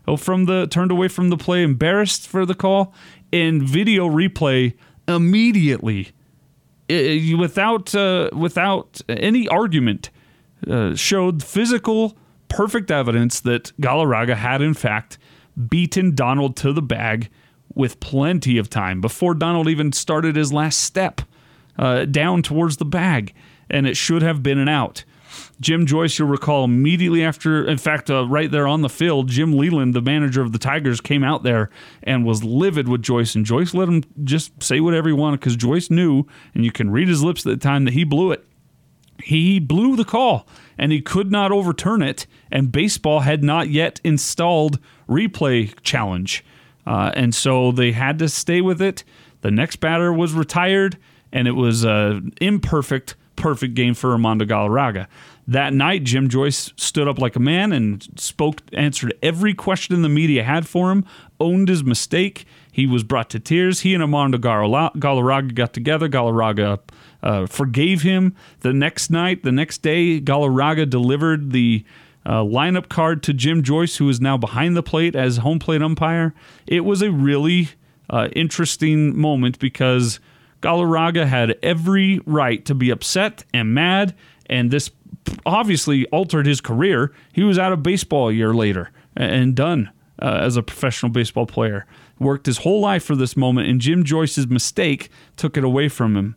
Oh, 0.07 0.17
from 0.17 0.45
the 0.45 0.67
turned 0.67 0.91
away 0.91 1.07
from 1.07 1.29
the 1.29 1.37
play, 1.37 1.63
embarrassed 1.63 2.27
for 2.27 2.45
the 2.45 2.55
call. 2.55 2.93
And 3.31 3.63
video 3.63 4.07
replay 4.07 4.73
immediately, 5.07 6.11
uh, 6.89 7.37
without 7.37 7.93
uh, 7.95 8.29
without 8.33 9.01
any 9.09 9.47
argument, 9.47 10.09
uh, 10.67 10.95
showed 10.95 11.43
physical 11.43 12.17
perfect 12.53 12.91
evidence 12.91 13.39
that 13.41 13.75
Galarraga 13.81 14.35
had 14.35 14.61
in 14.61 14.73
fact 14.75 15.17
beaten 15.69 16.13
Donald 16.13 16.55
to 16.57 16.71
the 16.71 16.81
bag 16.81 17.29
with 17.73 17.99
plenty 17.99 18.57
of 18.57 18.69
time 18.69 19.01
before 19.01 19.33
Donald 19.33 19.67
even 19.67 19.91
started 19.91 20.35
his 20.35 20.53
last 20.53 20.79
step 20.81 21.21
uh, 21.77 22.05
down 22.05 22.43
towards 22.43 22.77
the 22.77 22.85
bag, 22.85 23.33
and 23.69 23.87
it 23.87 23.97
should 23.97 24.21
have 24.21 24.43
been 24.43 24.59
an 24.59 24.69
out. 24.69 25.03
Jim 25.59 25.87
Joyce, 25.87 26.19
you'll 26.19 26.27
recall, 26.27 26.63
immediately 26.63 27.23
after, 27.23 27.65
in 27.65 27.79
fact, 27.79 28.11
uh, 28.11 28.27
right 28.27 28.51
there 28.51 28.67
on 28.67 28.81
the 28.81 28.89
field, 28.89 29.29
Jim 29.29 29.53
Leyland, 29.53 29.95
the 29.95 30.01
manager 30.01 30.43
of 30.43 30.51
the 30.51 30.59
Tigers, 30.59 31.01
came 31.01 31.23
out 31.23 31.41
there 31.41 31.71
and 32.03 32.23
was 32.23 32.43
livid 32.43 32.87
with 32.87 33.01
Joyce. 33.01 33.33
And 33.33 33.43
Joyce 33.43 33.73
let 33.73 33.87
him 33.87 34.03
just 34.23 34.61
say 34.61 34.79
whatever 34.79 35.09
he 35.09 35.13
wanted 35.13 35.39
because 35.39 35.55
Joyce 35.55 35.89
knew, 35.89 36.25
and 36.53 36.63
you 36.63 36.71
can 36.71 36.91
read 36.91 37.07
his 37.07 37.23
lips 37.23 37.45
at 37.47 37.49
the 37.49 37.57
time, 37.57 37.85
that 37.85 37.95
he 37.95 38.03
blew 38.03 38.31
it. 38.31 38.45
He 39.21 39.59
blew 39.59 39.95
the 39.95 40.05
call 40.05 40.47
and 40.77 40.91
he 40.91 41.01
could 41.01 41.31
not 41.31 41.51
overturn 41.51 42.01
it, 42.01 42.25
and 42.51 42.71
baseball 42.71 43.21
had 43.21 43.43
not 43.43 43.69
yet 43.69 44.01
installed 44.03 44.79
replay 45.07 45.73
challenge. 45.81 46.43
Uh, 46.85 47.11
and 47.15 47.33
so 47.33 47.71
they 47.71 47.91
had 47.91 48.19
to 48.19 48.27
stay 48.27 48.61
with 48.61 48.81
it. 48.81 49.03
The 49.41 49.51
next 49.51 49.77
batter 49.77 50.11
was 50.11 50.33
retired, 50.33 50.97
and 51.31 51.47
it 51.47 51.51
was 51.51 51.83
an 51.83 52.33
imperfect, 52.41 53.15
perfect 53.35 53.75
game 53.75 53.93
for 53.93 54.11
Armando 54.11 54.45
Galarraga. 54.45 55.07
That 55.47 55.73
night, 55.73 56.05
Jim 56.05 56.29
Joyce 56.29 56.71
stood 56.77 57.07
up 57.07 57.19
like 57.19 57.35
a 57.35 57.39
man 57.39 57.73
and 57.73 58.07
spoke, 58.15 58.61
answered 58.71 59.13
every 59.21 59.53
question 59.53 60.01
the 60.01 60.09
media 60.09 60.43
had 60.43 60.67
for 60.67 60.91
him, 60.91 61.05
owned 61.39 61.67
his 61.67 61.83
mistake. 61.83 62.45
He 62.71 62.87
was 62.87 63.03
brought 63.03 63.29
to 63.31 63.39
tears. 63.39 63.81
He 63.81 63.93
and 63.93 64.01
Armando 64.01 64.37
Galarraga 64.37 65.53
got 65.53 65.73
together. 65.73 66.07
Galarraga 66.07 66.79
uh, 67.23 67.47
forgave 67.47 68.01
him. 68.03 68.35
The 68.59 68.73
next 68.73 69.09
night, 69.09 69.43
the 69.43 69.51
next 69.51 69.79
day, 69.79 70.19
Galarraga 70.19 70.89
delivered 70.89 71.51
the 71.51 71.83
uh, 72.25 72.43
lineup 72.43 72.89
card 72.89 73.23
to 73.23 73.33
Jim 73.33 73.63
Joyce, 73.63 73.97
who 73.97 74.07
is 74.09 74.21
now 74.21 74.37
behind 74.37 74.77
the 74.77 74.83
plate 74.83 75.15
as 75.15 75.37
home 75.37 75.59
plate 75.59 75.81
umpire. 75.81 76.33
It 76.67 76.81
was 76.81 77.01
a 77.01 77.11
really 77.11 77.69
uh, 78.09 78.29
interesting 78.35 79.17
moment 79.17 79.57
because 79.59 80.19
Galarraga 80.61 81.25
had 81.25 81.57
every 81.63 82.19
right 82.25 82.63
to 82.65 82.75
be 82.75 82.89
upset 82.89 83.43
and 83.53 83.73
mad, 83.73 84.15
and 84.45 84.71
this 84.71 84.91
obviously 85.45 86.05
altered 86.07 86.45
his 86.45 86.61
career. 86.61 87.13
He 87.31 87.43
was 87.43 87.57
out 87.57 87.71
of 87.71 87.83
baseball 87.83 88.29
a 88.29 88.33
year 88.33 88.53
later 88.53 88.91
and 89.15 89.55
done 89.55 89.91
uh, 90.21 90.39
as 90.41 90.57
a 90.57 90.63
professional 90.63 91.11
baseball 91.11 91.45
player. 91.45 91.85
Worked 92.19 92.45
his 92.45 92.59
whole 92.59 92.79
life 92.79 93.03
for 93.03 93.15
this 93.15 93.35
moment, 93.35 93.67
and 93.67 93.81
Jim 93.81 94.03
Joyce's 94.03 94.47
mistake 94.47 95.09
took 95.35 95.57
it 95.57 95.63
away 95.63 95.89
from 95.89 96.15
him. 96.15 96.35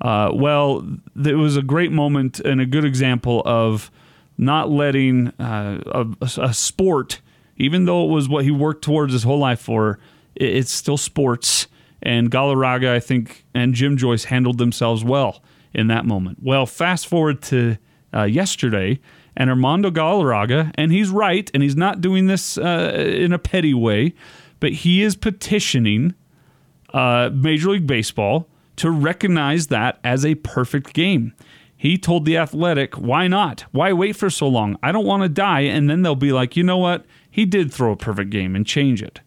Uh, 0.00 0.30
well, 0.32 0.86
it 1.24 1.36
was 1.36 1.56
a 1.56 1.62
great 1.62 1.92
moment 1.92 2.40
and 2.40 2.60
a 2.60 2.66
good 2.66 2.84
example 2.84 3.42
of 3.44 3.90
not 4.38 4.70
letting 4.70 5.28
uh, 5.40 5.80
a, 6.20 6.26
a, 6.38 6.52
sport, 6.52 7.20
even 7.56 7.86
though 7.86 8.04
it 8.04 8.12
was 8.12 8.28
what 8.28 8.44
he 8.44 8.50
worked 8.50 8.84
towards 8.84 9.12
his 9.12 9.22
whole 9.22 9.38
life 9.38 9.60
for, 9.60 9.98
it, 10.34 10.56
it's 10.56 10.72
still 10.72 10.98
sports. 10.98 11.66
And 12.02 12.30
Galarraga, 12.30 12.90
I 12.90 13.00
think, 13.00 13.46
and 13.54 13.74
Jim 13.74 13.96
Joyce 13.96 14.24
handled 14.24 14.58
themselves 14.58 15.02
well 15.02 15.42
in 15.72 15.86
that 15.86 16.04
moment. 16.04 16.38
Well, 16.42 16.66
fast 16.66 17.06
forward 17.06 17.42
to 17.44 17.78
uh, 18.14 18.24
yesterday, 18.24 19.00
and 19.36 19.50
Armando 19.50 19.90
Galarraga, 19.90 20.72
and 20.76 20.92
he's 20.92 21.10
right, 21.10 21.50
and 21.52 21.62
he's 21.62 21.76
not 21.76 22.00
doing 22.00 22.26
this 22.26 22.58
uh, 22.58 22.92
in 22.96 23.32
a 23.32 23.38
petty 23.38 23.74
way, 23.74 24.14
but 24.60 24.72
he 24.72 25.02
is 25.02 25.16
petitioning 25.16 26.14
uh, 26.94 27.30
Major 27.32 27.70
League 27.70 27.86
Baseball 27.86 28.48
to 28.76 28.90
recognize 28.90 29.68
that 29.68 29.98
as 30.04 30.24
a 30.24 30.34
perfect 30.36 30.92
game. 30.92 31.34
He 31.76 31.98
told 31.98 32.24
The 32.24 32.38
Athletic, 32.38 32.94
why 32.94 33.28
not? 33.28 33.62
Why 33.72 33.92
wait 33.92 34.16
for 34.16 34.30
so 34.30 34.48
long? 34.48 34.78
I 34.82 34.92
don't 34.92 35.04
want 35.04 35.22
to 35.22 35.28
die. 35.28 35.60
And 35.60 35.90
then 35.90 36.02
they'll 36.02 36.14
be 36.14 36.32
like, 36.32 36.56
you 36.56 36.62
know 36.62 36.78
what? 36.78 37.04
He 37.30 37.44
did 37.44 37.72
throw 37.72 37.92
a 37.92 37.96
perfect 37.96 38.30
game 38.30 38.56
and 38.56 38.66
change 38.66 39.02
it. 39.02 39.20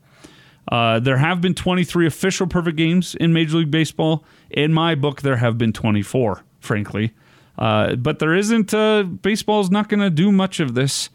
Uh, 0.72 1.00
there 1.00 1.18
have 1.18 1.42
been 1.42 1.54
23 1.54 2.08
official 2.08 2.48
perfect 2.48 2.78
games 2.78 3.16
in 3.16 3.34
Major 3.34 3.58
League 3.58 3.72
Baseball. 3.72 4.24
In 4.50 4.74
my 4.74 4.96
book, 4.96 5.22
there 5.22 5.38
have 5.38 5.58
been 5.58 5.74
24, 5.74 6.44
frankly. 6.60 7.12
Uh, 7.58 7.96
but 7.96 8.20
there 8.20 8.34
isn't, 8.36 8.74
uh, 8.74 9.04
baseball 9.04 9.62
is 9.62 9.70
not 9.70 9.90
going 9.90 10.00
to 10.00 10.10
do 10.10 10.32
much 10.32 10.60
of 10.60 10.76
this. 10.76 11.10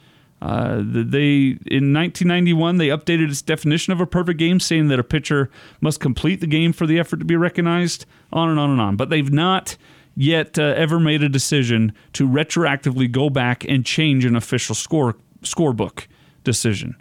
Uh, 0.45 0.83
they 0.85 1.57
in 1.65 1.95
1991 1.95 2.77
they 2.77 2.89
updated 2.89 3.31
its 3.31 3.41
definition 3.41 3.95
of 3.95 4.01
a 4.01 4.07
perfect 4.07 4.39
game, 4.39 4.61
saying 4.61 4.89
that 4.89 4.99
a 4.99 5.05
pitcher 5.05 5.51
must 5.81 6.01
complete 6.01 6.43
the 6.43 6.47
game 6.47 6.71
for 6.71 6.87
the 6.87 6.99
effort 6.99 7.17
to 7.17 7.25
be 7.25 7.35
recognized. 7.35 8.05
On 8.31 8.51
and 8.51 8.61
on 8.61 8.71
and 8.71 8.81
on. 8.81 8.97
But 8.97 9.09
they've 9.09 9.33
not 9.33 9.79
yet 10.15 10.59
uh, 10.59 10.75
ever 10.77 11.01
made 11.01 11.23
a 11.23 11.31
decision 11.31 11.95
to 12.13 12.29
retroactively 12.29 13.11
go 13.11 13.31
back 13.31 13.65
and 13.65 13.87
change 13.87 14.27
an 14.27 14.37
official 14.37 14.75
score 14.75 15.17
scorebook 15.43 16.07
decision. 16.43 16.95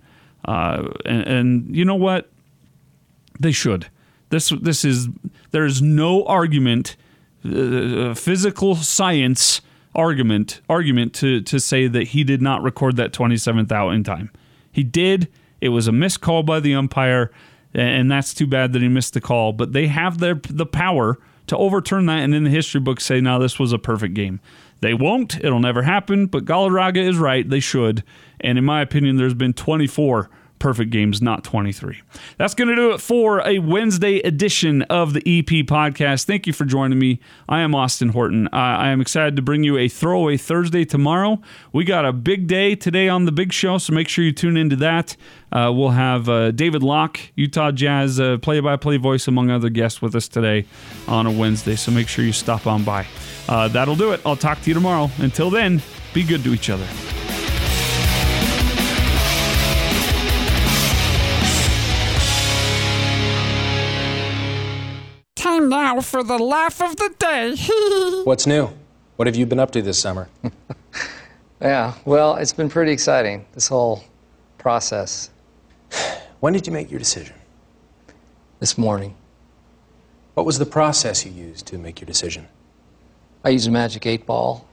Uh, 0.45 0.87
and, 1.05 1.27
and, 1.27 1.75
you 1.75 1.83
know 1.83 1.95
what? 1.95 2.29
They 3.39 3.51
should. 3.51 3.89
This 4.29 4.49
this 4.61 4.85
is 4.85 5.09
there 5.51 5.65
is 5.65 5.81
no 5.81 6.23
argument, 6.25 6.95
uh, 7.45 8.13
physical 8.13 8.75
science 8.75 9.61
argument 9.95 10.61
argument 10.69 11.13
to 11.15 11.41
to 11.41 11.59
say 11.59 11.87
that 11.87 12.09
he 12.09 12.23
did 12.23 12.41
not 12.41 12.63
record 12.63 12.95
that 12.97 13.13
27th 13.13 13.71
out 13.71 13.89
in 13.89 14.03
time. 14.03 14.31
He 14.71 14.83
did. 14.83 15.29
It 15.61 15.69
was 15.69 15.87
a 15.87 15.91
missed 15.91 16.21
call 16.21 16.43
by 16.43 16.59
the 16.59 16.73
umpire, 16.73 17.31
and 17.73 18.11
that's 18.11 18.33
too 18.33 18.47
bad 18.47 18.73
that 18.73 18.81
he 18.81 18.87
missed 18.87 19.13
the 19.13 19.21
call. 19.21 19.53
But 19.53 19.73
they 19.73 19.87
have 19.87 20.17
their 20.17 20.35
the 20.49 20.65
power 20.65 21.19
to 21.47 21.57
overturn 21.57 22.05
that, 22.07 22.19
and 22.19 22.33
in 22.33 22.43
the 22.43 22.49
history 22.49 22.81
books 22.81 23.05
say, 23.05 23.21
"No, 23.21 23.39
this 23.39 23.59
was 23.59 23.71
a 23.71 23.79
perfect 23.79 24.13
game." 24.13 24.39
They 24.81 24.93
won't. 24.93 25.41
It'll 25.41 25.61
never 25.61 25.83
happen. 25.83 26.25
But 26.25 26.43
Galarraga 26.43 26.97
is 26.97 27.17
right. 27.17 27.49
They 27.49 27.61
should. 27.61 28.03
And 28.41 28.57
in 28.57 28.65
my 28.65 28.81
opinion, 28.81 29.15
there's 29.15 29.33
been 29.33 29.53
24 29.53 30.29
perfect 30.63 30.91
games, 30.91 31.21
not 31.21 31.43
23. 31.43 32.01
That's 32.37 32.53
going 32.53 32.69
to 32.69 32.75
do 32.75 32.91
it 32.91 33.01
for 33.01 33.45
a 33.45 33.59
Wednesday 33.59 34.19
edition 34.19 34.81
of 34.83 35.11
the 35.11 35.19
EP 35.19 35.67
podcast. 35.67 36.23
Thank 36.23 36.47
you 36.47 36.53
for 36.53 36.63
joining 36.63 36.97
me. 36.97 37.19
I 37.49 37.59
am 37.59 37.75
Austin 37.75 38.07
Horton. 38.07 38.47
Uh, 38.47 38.51
I 38.55 38.87
am 38.87 39.01
excited 39.01 39.35
to 39.35 39.41
bring 39.41 39.65
you 39.65 39.77
a 39.77 39.89
throwaway 39.89 40.37
Thursday 40.37 40.85
tomorrow. 40.85 41.41
We 41.73 41.83
got 41.83 42.05
a 42.05 42.13
big 42.13 42.47
day 42.47 42.75
today 42.75 43.09
on 43.09 43.25
the 43.25 43.33
big 43.33 43.51
show, 43.51 43.77
so 43.77 43.91
make 43.91 44.07
sure 44.07 44.23
you 44.23 44.31
tune 44.31 44.55
into 44.55 44.77
that. 44.77 45.17
Uh, 45.51 45.69
we'll 45.75 45.89
have 45.89 46.29
uh, 46.29 46.51
David 46.51 46.81
Locke, 46.81 47.19
Utah 47.35 47.71
Jazz 47.71 48.21
play 48.41 48.61
by 48.61 48.77
play 48.77 48.95
voice, 48.95 49.27
among 49.27 49.51
other 49.51 49.69
guests, 49.69 50.01
with 50.01 50.15
us 50.15 50.29
today 50.29 50.65
on 51.09 51.27
a 51.27 51.31
Wednesday, 51.31 51.75
so 51.75 51.91
make 51.91 52.07
sure 52.07 52.23
you 52.23 52.31
stop 52.31 52.67
on 52.67 52.85
by. 52.85 53.05
Uh, 53.49 53.67
that'll 53.67 53.97
do 53.97 54.13
it. 54.13 54.21
I'll 54.25 54.37
talk 54.37 54.61
to 54.61 54.69
you 54.69 54.73
tomorrow. 54.73 55.11
Until 55.17 55.49
then, 55.49 55.81
be 56.13 56.23
good 56.23 56.41
to 56.45 56.53
each 56.53 56.69
other. 56.69 56.87
Time 65.63 65.69
now 65.69 66.01
for 66.01 66.23
the 66.23 66.37
laugh 66.37 66.81
of 66.81 66.97
the 66.97 67.09
day. 67.17 67.55
What's 68.25 68.45
new? 68.45 68.69
What 69.15 69.27
have 69.27 69.35
you 69.37 69.45
been 69.45 69.59
up 69.59 69.71
to 69.71 69.81
this 69.81 69.97
summer? 69.99 70.27
Yeah, 71.61 71.93
well, 72.03 72.35
it's 72.35 72.51
been 72.51 72.67
pretty 72.67 72.91
exciting, 72.91 73.45
this 73.53 73.69
whole 73.69 74.03
process 74.57 75.29
When 76.41 76.51
did 76.51 76.67
you 76.67 76.73
make 76.73 76.91
your 76.91 76.99
decision? 76.99 77.35
this 78.59 78.77
morning. 78.77 79.15
What 80.33 80.45
was 80.45 80.59
the 80.59 80.65
process 80.65 81.25
you 81.25 81.31
used 81.31 81.65
to 81.67 81.77
make 81.77 82.01
your 82.01 82.05
decision? 82.05 82.49
I 83.45 83.49
used 83.49 83.65
a 83.69 83.71
magic 83.71 84.05
eight 84.05 84.25
ball. 84.25 84.67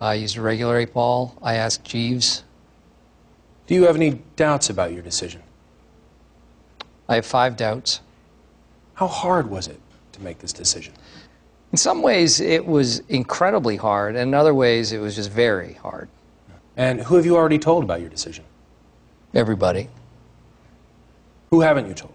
I 0.00 0.14
used 0.14 0.38
a 0.38 0.40
regular 0.40 0.78
eight 0.78 0.94
ball. 0.94 1.36
I 1.42 1.56
asked 1.56 1.84
Jeeves. 1.84 2.44
Do 3.66 3.74
you 3.74 3.84
have 3.84 3.96
any 3.96 4.22
doubts 4.36 4.70
about 4.70 4.94
your 4.94 5.02
decision? 5.02 5.42
I 7.10 7.16
have 7.16 7.26
five 7.26 7.58
doubts. 7.58 8.00
How 8.94 9.06
hard 9.06 9.50
was 9.50 9.66
it 9.68 9.80
to 10.22 10.28
make 10.28 10.38
this 10.38 10.52
decision? 10.52 10.94
In 11.72 11.78
some 11.78 12.02
ways, 12.02 12.40
it 12.40 12.64
was 12.66 13.00
incredibly 13.08 13.76
hard, 13.76 14.14
and 14.14 14.28
in 14.28 14.34
other 14.34 14.54
ways, 14.54 14.92
it 14.92 14.98
was 14.98 15.16
just 15.16 15.30
very 15.30 15.74
hard. 15.74 16.08
And 16.76 17.00
who 17.02 17.16
have 17.16 17.26
you 17.26 17.36
already 17.36 17.58
told 17.58 17.84
about 17.84 18.00
your 18.00 18.08
decision? 18.10 18.44
Everybody, 19.34 19.88
Who 21.50 21.60
haven't 21.60 21.86
you 21.86 21.94
told? 21.94 22.14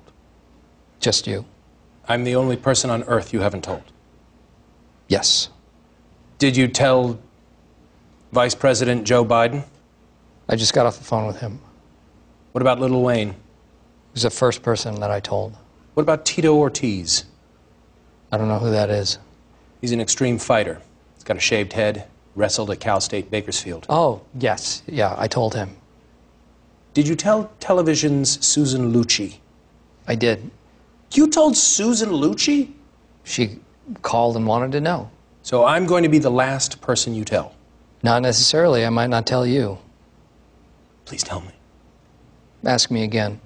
just 1.00 1.28
you. 1.28 1.46
I'm 2.08 2.24
the 2.24 2.36
only 2.36 2.56
person 2.58 2.90
on 2.90 3.04
earth 3.04 3.34
you 3.34 3.42
haven't 3.42 3.64
told. 3.64 3.84
Yes. 5.08 5.50
Did 6.40 6.58
you 6.58 6.68
tell 6.68 7.20
Vice 8.32 8.56
President 8.56 9.06
Joe 9.06 9.24
Biden? 9.24 9.64
I 10.50 10.56
just 10.56 10.74
got 10.74 10.86
off 10.86 10.98
the 10.98 11.04
phone 11.04 11.28
with 11.28 11.40
him. 11.40 11.60
What 12.52 12.62
about 12.62 12.80
Lil 12.80 13.02
Wayne? 13.02 13.30
He 13.30 13.36
was 14.14 14.24
the 14.24 14.30
first 14.32 14.64
person 14.64 15.00
that 15.02 15.12
I 15.12 15.20
told. 15.20 15.56
What 15.94 16.04
about 16.04 16.26
Tito 16.26 16.56
Ortiz? 16.56 17.26
I 18.32 18.38
don't 18.38 18.48
know 18.48 18.60
who 18.60 18.72
that 18.72 18.90
is. 18.90 19.20
He's 19.82 19.92
an 19.92 20.02
extreme 20.02 20.38
fighter. 20.38 20.82
He's 21.16 21.24
got 21.24 21.38
a 21.38 21.40
shaved 21.40 21.74
head, 21.74 22.08
wrestled 22.36 22.72
at 22.72 22.80
Cal 22.80 23.00
State 23.00 23.32
Bakersfield. 23.32 23.86
Oh, 23.90 24.22
yes. 24.38 24.84
Yeah, 24.88 25.16
I 25.18 25.28
told 25.28 25.56
him. 25.56 25.78
Did 26.94 27.08
you 27.08 27.16
tell 27.16 27.52
television's 27.60 28.46
Susan 28.46 28.92
Lucci? 28.94 29.38
I 30.08 30.16
did. 30.16 30.50
You 31.14 31.30
told 31.30 31.56
Susan 31.56 32.10
Lucci? 32.10 32.74
She 33.24 33.60
called 34.02 34.36
and 34.36 34.48
wanted 34.48 34.72
to 34.74 34.82
know. 34.82 35.10
So 35.44 35.64
I'm 35.66 35.86
going 35.86 36.04
to 36.04 36.10
be 36.10 36.20
the 36.20 36.32
last 36.32 36.82
person 36.82 37.14
you 37.14 37.24
tell. 37.24 37.54
Not 38.04 38.22
necessarily. 38.22 38.86
I 38.86 38.90
might 38.90 39.10
not 39.10 39.26
tell 39.26 39.46
you. 39.46 39.78
Please 41.06 41.24
tell 41.24 41.42
me. 41.42 41.52
Ask 42.66 42.92
me 42.92 43.04
again. 43.04 43.40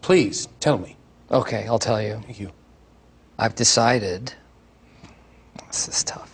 Please 0.00 0.48
tell 0.60 0.78
me. 0.78 0.96
Okay, 1.30 1.66
I'll 1.66 1.78
tell 1.78 2.00
you. 2.00 2.20
Thank 2.24 2.40
you. 2.40 2.50
I've 3.42 3.56
decided. 3.56 4.32
This 5.66 5.88
is 5.88 6.04
tough. 6.04 6.30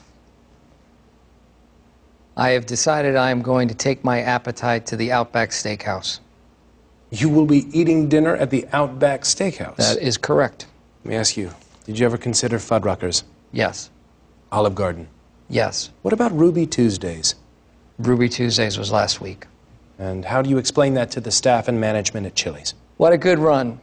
I 2.36 2.50
have 2.50 2.66
decided 2.66 3.16
I 3.16 3.30
am 3.30 3.40
going 3.40 3.68
to 3.68 3.74
take 3.74 4.04
my 4.04 4.20
appetite 4.20 4.84
to 4.88 4.96
the 4.96 5.10
Outback 5.10 5.48
Steakhouse. 5.48 6.20
You 7.10 7.30
will 7.30 7.46
be 7.46 7.66
eating 7.72 8.10
dinner 8.10 8.36
at 8.36 8.50
the 8.50 8.66
Outback 8.74 9.22
Steakhouse. 9.22 9.76
That 9.76 9.96
is 10.02 10.18
correct. 10.18 10.66
Let 11.02 11.10
me 11.10 11.16
ask 11.16 11.34
you, 11.34 11.50
did 11.86 11.98
you 11.98 12.04
ever 12.04 12.18
consider 12.18 12.58
Fuddruckers, 12.58 13.22
Yes. 13.52 13.88
Olive 14.52 14.74
Garden? 14.74 15.08
Yes. 15.48 15.88
What 16.02 16.12
about 16.12 16.32
Ruby 16.32 16.66
Tuesdays? 16.66 17.36
Ruby 17.98 18.28
Tuesdays 18.28 18.76
was 18.76 18.92
last 18.92 19.22
week. 19.22 19.46
And 19.98 20.26
how 20.26 20.42
do 20.42 20.50
you 20.50 20.58
explain 20.58 20.92
that 20.94 21.10
to 21.12 21.22
the 21.22 21.30
staff 21.30 21.68
and 21.68 21.80
management 21.80 22.26
at 22.26 22.34
Chili's? 22.34 22.74
What 22.98 23.14
a 23.14 23.18
good 23.18 23.38
run 23.38 23.80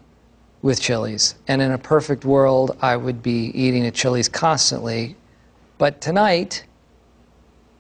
with 0.66 0.82
Chili's. 0.82 1.36
And 1.48 1.62
in 1.62 1.74
a 1.74 1.78
perfect 1.78 2.26
world, 2.26 2.76
I 2.82 2.98
would 2.98 3.22
be 3.22 3.52
eating 3.54 3.86
at 3.86 3.94
Chili's 3.94 4.28
constantly. 4.28 5.16
But 5.78 6.02
tonight, 6.02 6.66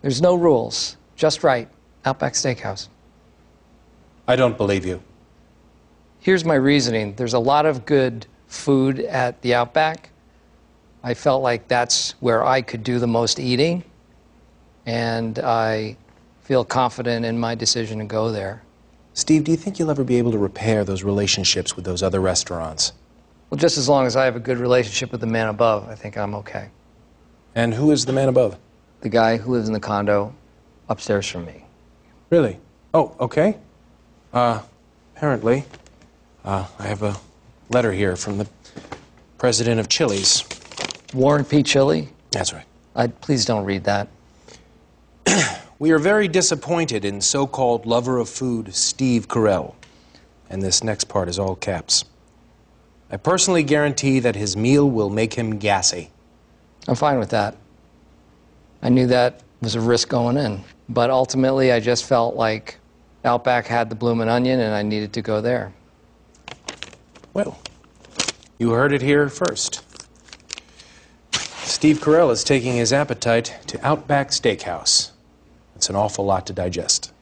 there's 0.03 0.21
no 0.21 0.35
rules. 0.35 0.95
Just 1.15 1.43
right. 1.43 1.67
Outback 2.05 2.33
Steakhouse. 2.33 2.89
I 4.27 4.35
don't 4.35 4.55
believe 4.55 4.85
you. 4.85 5.01
Here's 6.19 6.45
my 6.45 6.53
reasoning 6.53 7.15
there's 7.15 7.33
a 7.33 7.39
lot 7.39 7.65
of 7.65 7.87
good 7.87 8.27
food 8.45 8.99
at 8.99 9.41
the 9.41 9.55
Outback. 9.55 10.11
I 11.01 11.15
felt 11.15 11.41
like 11.41 11.67
that's 11.67 12.11
where 12.19 12.45
I 12.45 12.61
could 12.61 12.83
do 12.83 12.99
the 12.99 13.07
most 13.07 13.39
eating. 13.39 13.83
And 14.85 15.39
I 15.39 15.97
feel 16.41 16.63
confident 16.63 17.25
in 17.25 17.39
my 17.39 17.55
decision 17.55 17.97
to 17.97 18.05
go 18.05 18.31
there. 18.31 18.61
Steve, 19.15 19.45
do 19.45 19.51
you 19.51 19.57
think 19.57 19.79
you'll 19.79 19.89
ever 19.89 20.03
be 20.03 20.17
able 20.17 20.33
to 20.33 20.37
repair 20.37 20.83
those 20.83 21.01
relationships 21.01 21.73
with 21.73 21.85
those 21.85 22.03
other 22.03 22.19
restaurants? 22.19 22.91
Well, 23.49 23.57
just 23.57 23.77
as 23.77 23.87
long 23.87 24.05
as 24.05 24.17
I 24.17 24.25
have 24.25 24.35
a 24.35 24.41
good 24.41 24.57
relationship 24.57 25.13
with 25.13 25.21
the 25.21 25.27
man 25.27 25.47
above, 25.47 25.87
I 25.87 25.95
think 25.95 26.17
I'm 26.17 26.35
okay. 26.35 26.67
And 27.55 27.73
who 27.73 27.91
is 27.91 28.05
the 28.05 28.11
man 28.11 28.27
above? 28.27 28.57
The 28.99 29.07
guy 29.07 29.37
who 29.37 29.53
lives 29.53 29.69
in 29.69 29.73
the 29.73 29.79
condo 29.79 30.35
upstairs 30.89 31.25
from 31.29 31.45
me. 31.45 31.63
Really? 32.29 32.59
Oh, 32.93 33.15
okay. 33.21 33.57
Uh, 34.33 34.61
apparently, 35.15 35.63
uh, 36.43 36.67
I 36.77 36.83
have 36.83 37.01
a 37.01 37.15
letter 37.69 37.93
here 37.93 38.17
from 38.17 38.37
the 38.37 38.49
president 39.37 39.79
of 39.79 39.87
Chili's. 39.87 40.43
Warren 41.13 41.45
P. 41.45 41.63
Chili, 41.63 42.09
That's 42.31 42.51
right. 42.51 42.65
I, 42.97 43.07
please 43.07 43.45
don't 43.45 43.63
read 43.63 43.85
that. 43.85 44.09
We 45.85 45.91
are 45.91 45.99
very 45.99 46.27
disappointed 46.27 47.05
in 47.05 47.21
so 47.21 47.45
called 47.45 47.85
lover 47.85 48.17
of 48.17 48.27
food 48.27 48.73
Steve 48.73 49.27
Carell. 49.27 49.75
And 50.49 50.59
this 50.59 50.83
next 50.83 51.03
part 51.03 51.29
is 51.29 51.37
all 51.37 51.55
caps. 51.55 52.05
I 53.11 53.17
personally 53.17 53.61
guarantee 53.61 54.19
that 54.21 54.35
his 54.35 54.57
meal 54.57 54.89
will 54.89 55.11
make 55.11 55.35
him 55.35 55.59
gassy. 55.59 56.09
I'm 56.87 56.95
fine 56.95 57.19
with 57.19 57.29
that. 57.29 57.55
I 58.81 58.89
knew 58.89 59.05
that 59.05 59.43
was 59.61 59.75
a 59.75 59.79
risk 59.79 60.09
going 60.09 60.37
in. 60.37 60.63
But 60.89 61.11
ultimately, 61.11 61.71
I 61.71 61.79
just 61.79 62.05
felt 62.05 62.35
like 62.35 62.79
Outback 63.23 63.67
had 63.67 63.91
the 63.91 63.95
bloomin' 63.95 64.27
onion 64.27 64.61
and 64.61 64.73
I 64.73 64.81
needed 64.81 65.13
to 65.13 65.21
go 65.21 65.39
there. 65.39 65.71
Well, 67.35 67.59
you 68.57 68.71
heard 68.71 68.91
it 68.91 69.03
here 69.03 69.29
first. 69.29 69.83
Steve 71.31 71.99
Carell 71.99 72.31
is 72.31 72.43
taking 72.43 72.73
his 72.73 72.91
appetite 72.91 73.59
to 73.67 73.85
Outback 73.85 74.29
Steakhouse. 74.29 75.11
It's 75.75 75.89
an 75.89 75.95
awful 75.95 76.25
lot 76.25 76.45
to 76.47 76.53
digest. 76.53 77.13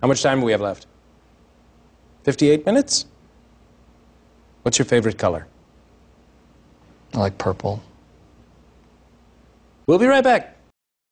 How 0.00 0.08
much 0.08 0.22
time 0.22 0.40
do 0.40 0.46
we 0.46 0.52
have 0.52 0.60
left? 0.60 0.86
58 2.24 2.66
minutes? 2.66 3.06
What's 4.62 4.78
your 4.78 4.86
favorite 4.86 5.18
color? 5.18 5.46
I 7.14 7.18
like 7.18 7.38
purple. 7.38 7.82
We'll 9.86 9.98
be 9.98 10.06
right 10.06 10.24
back. 10.24 10.53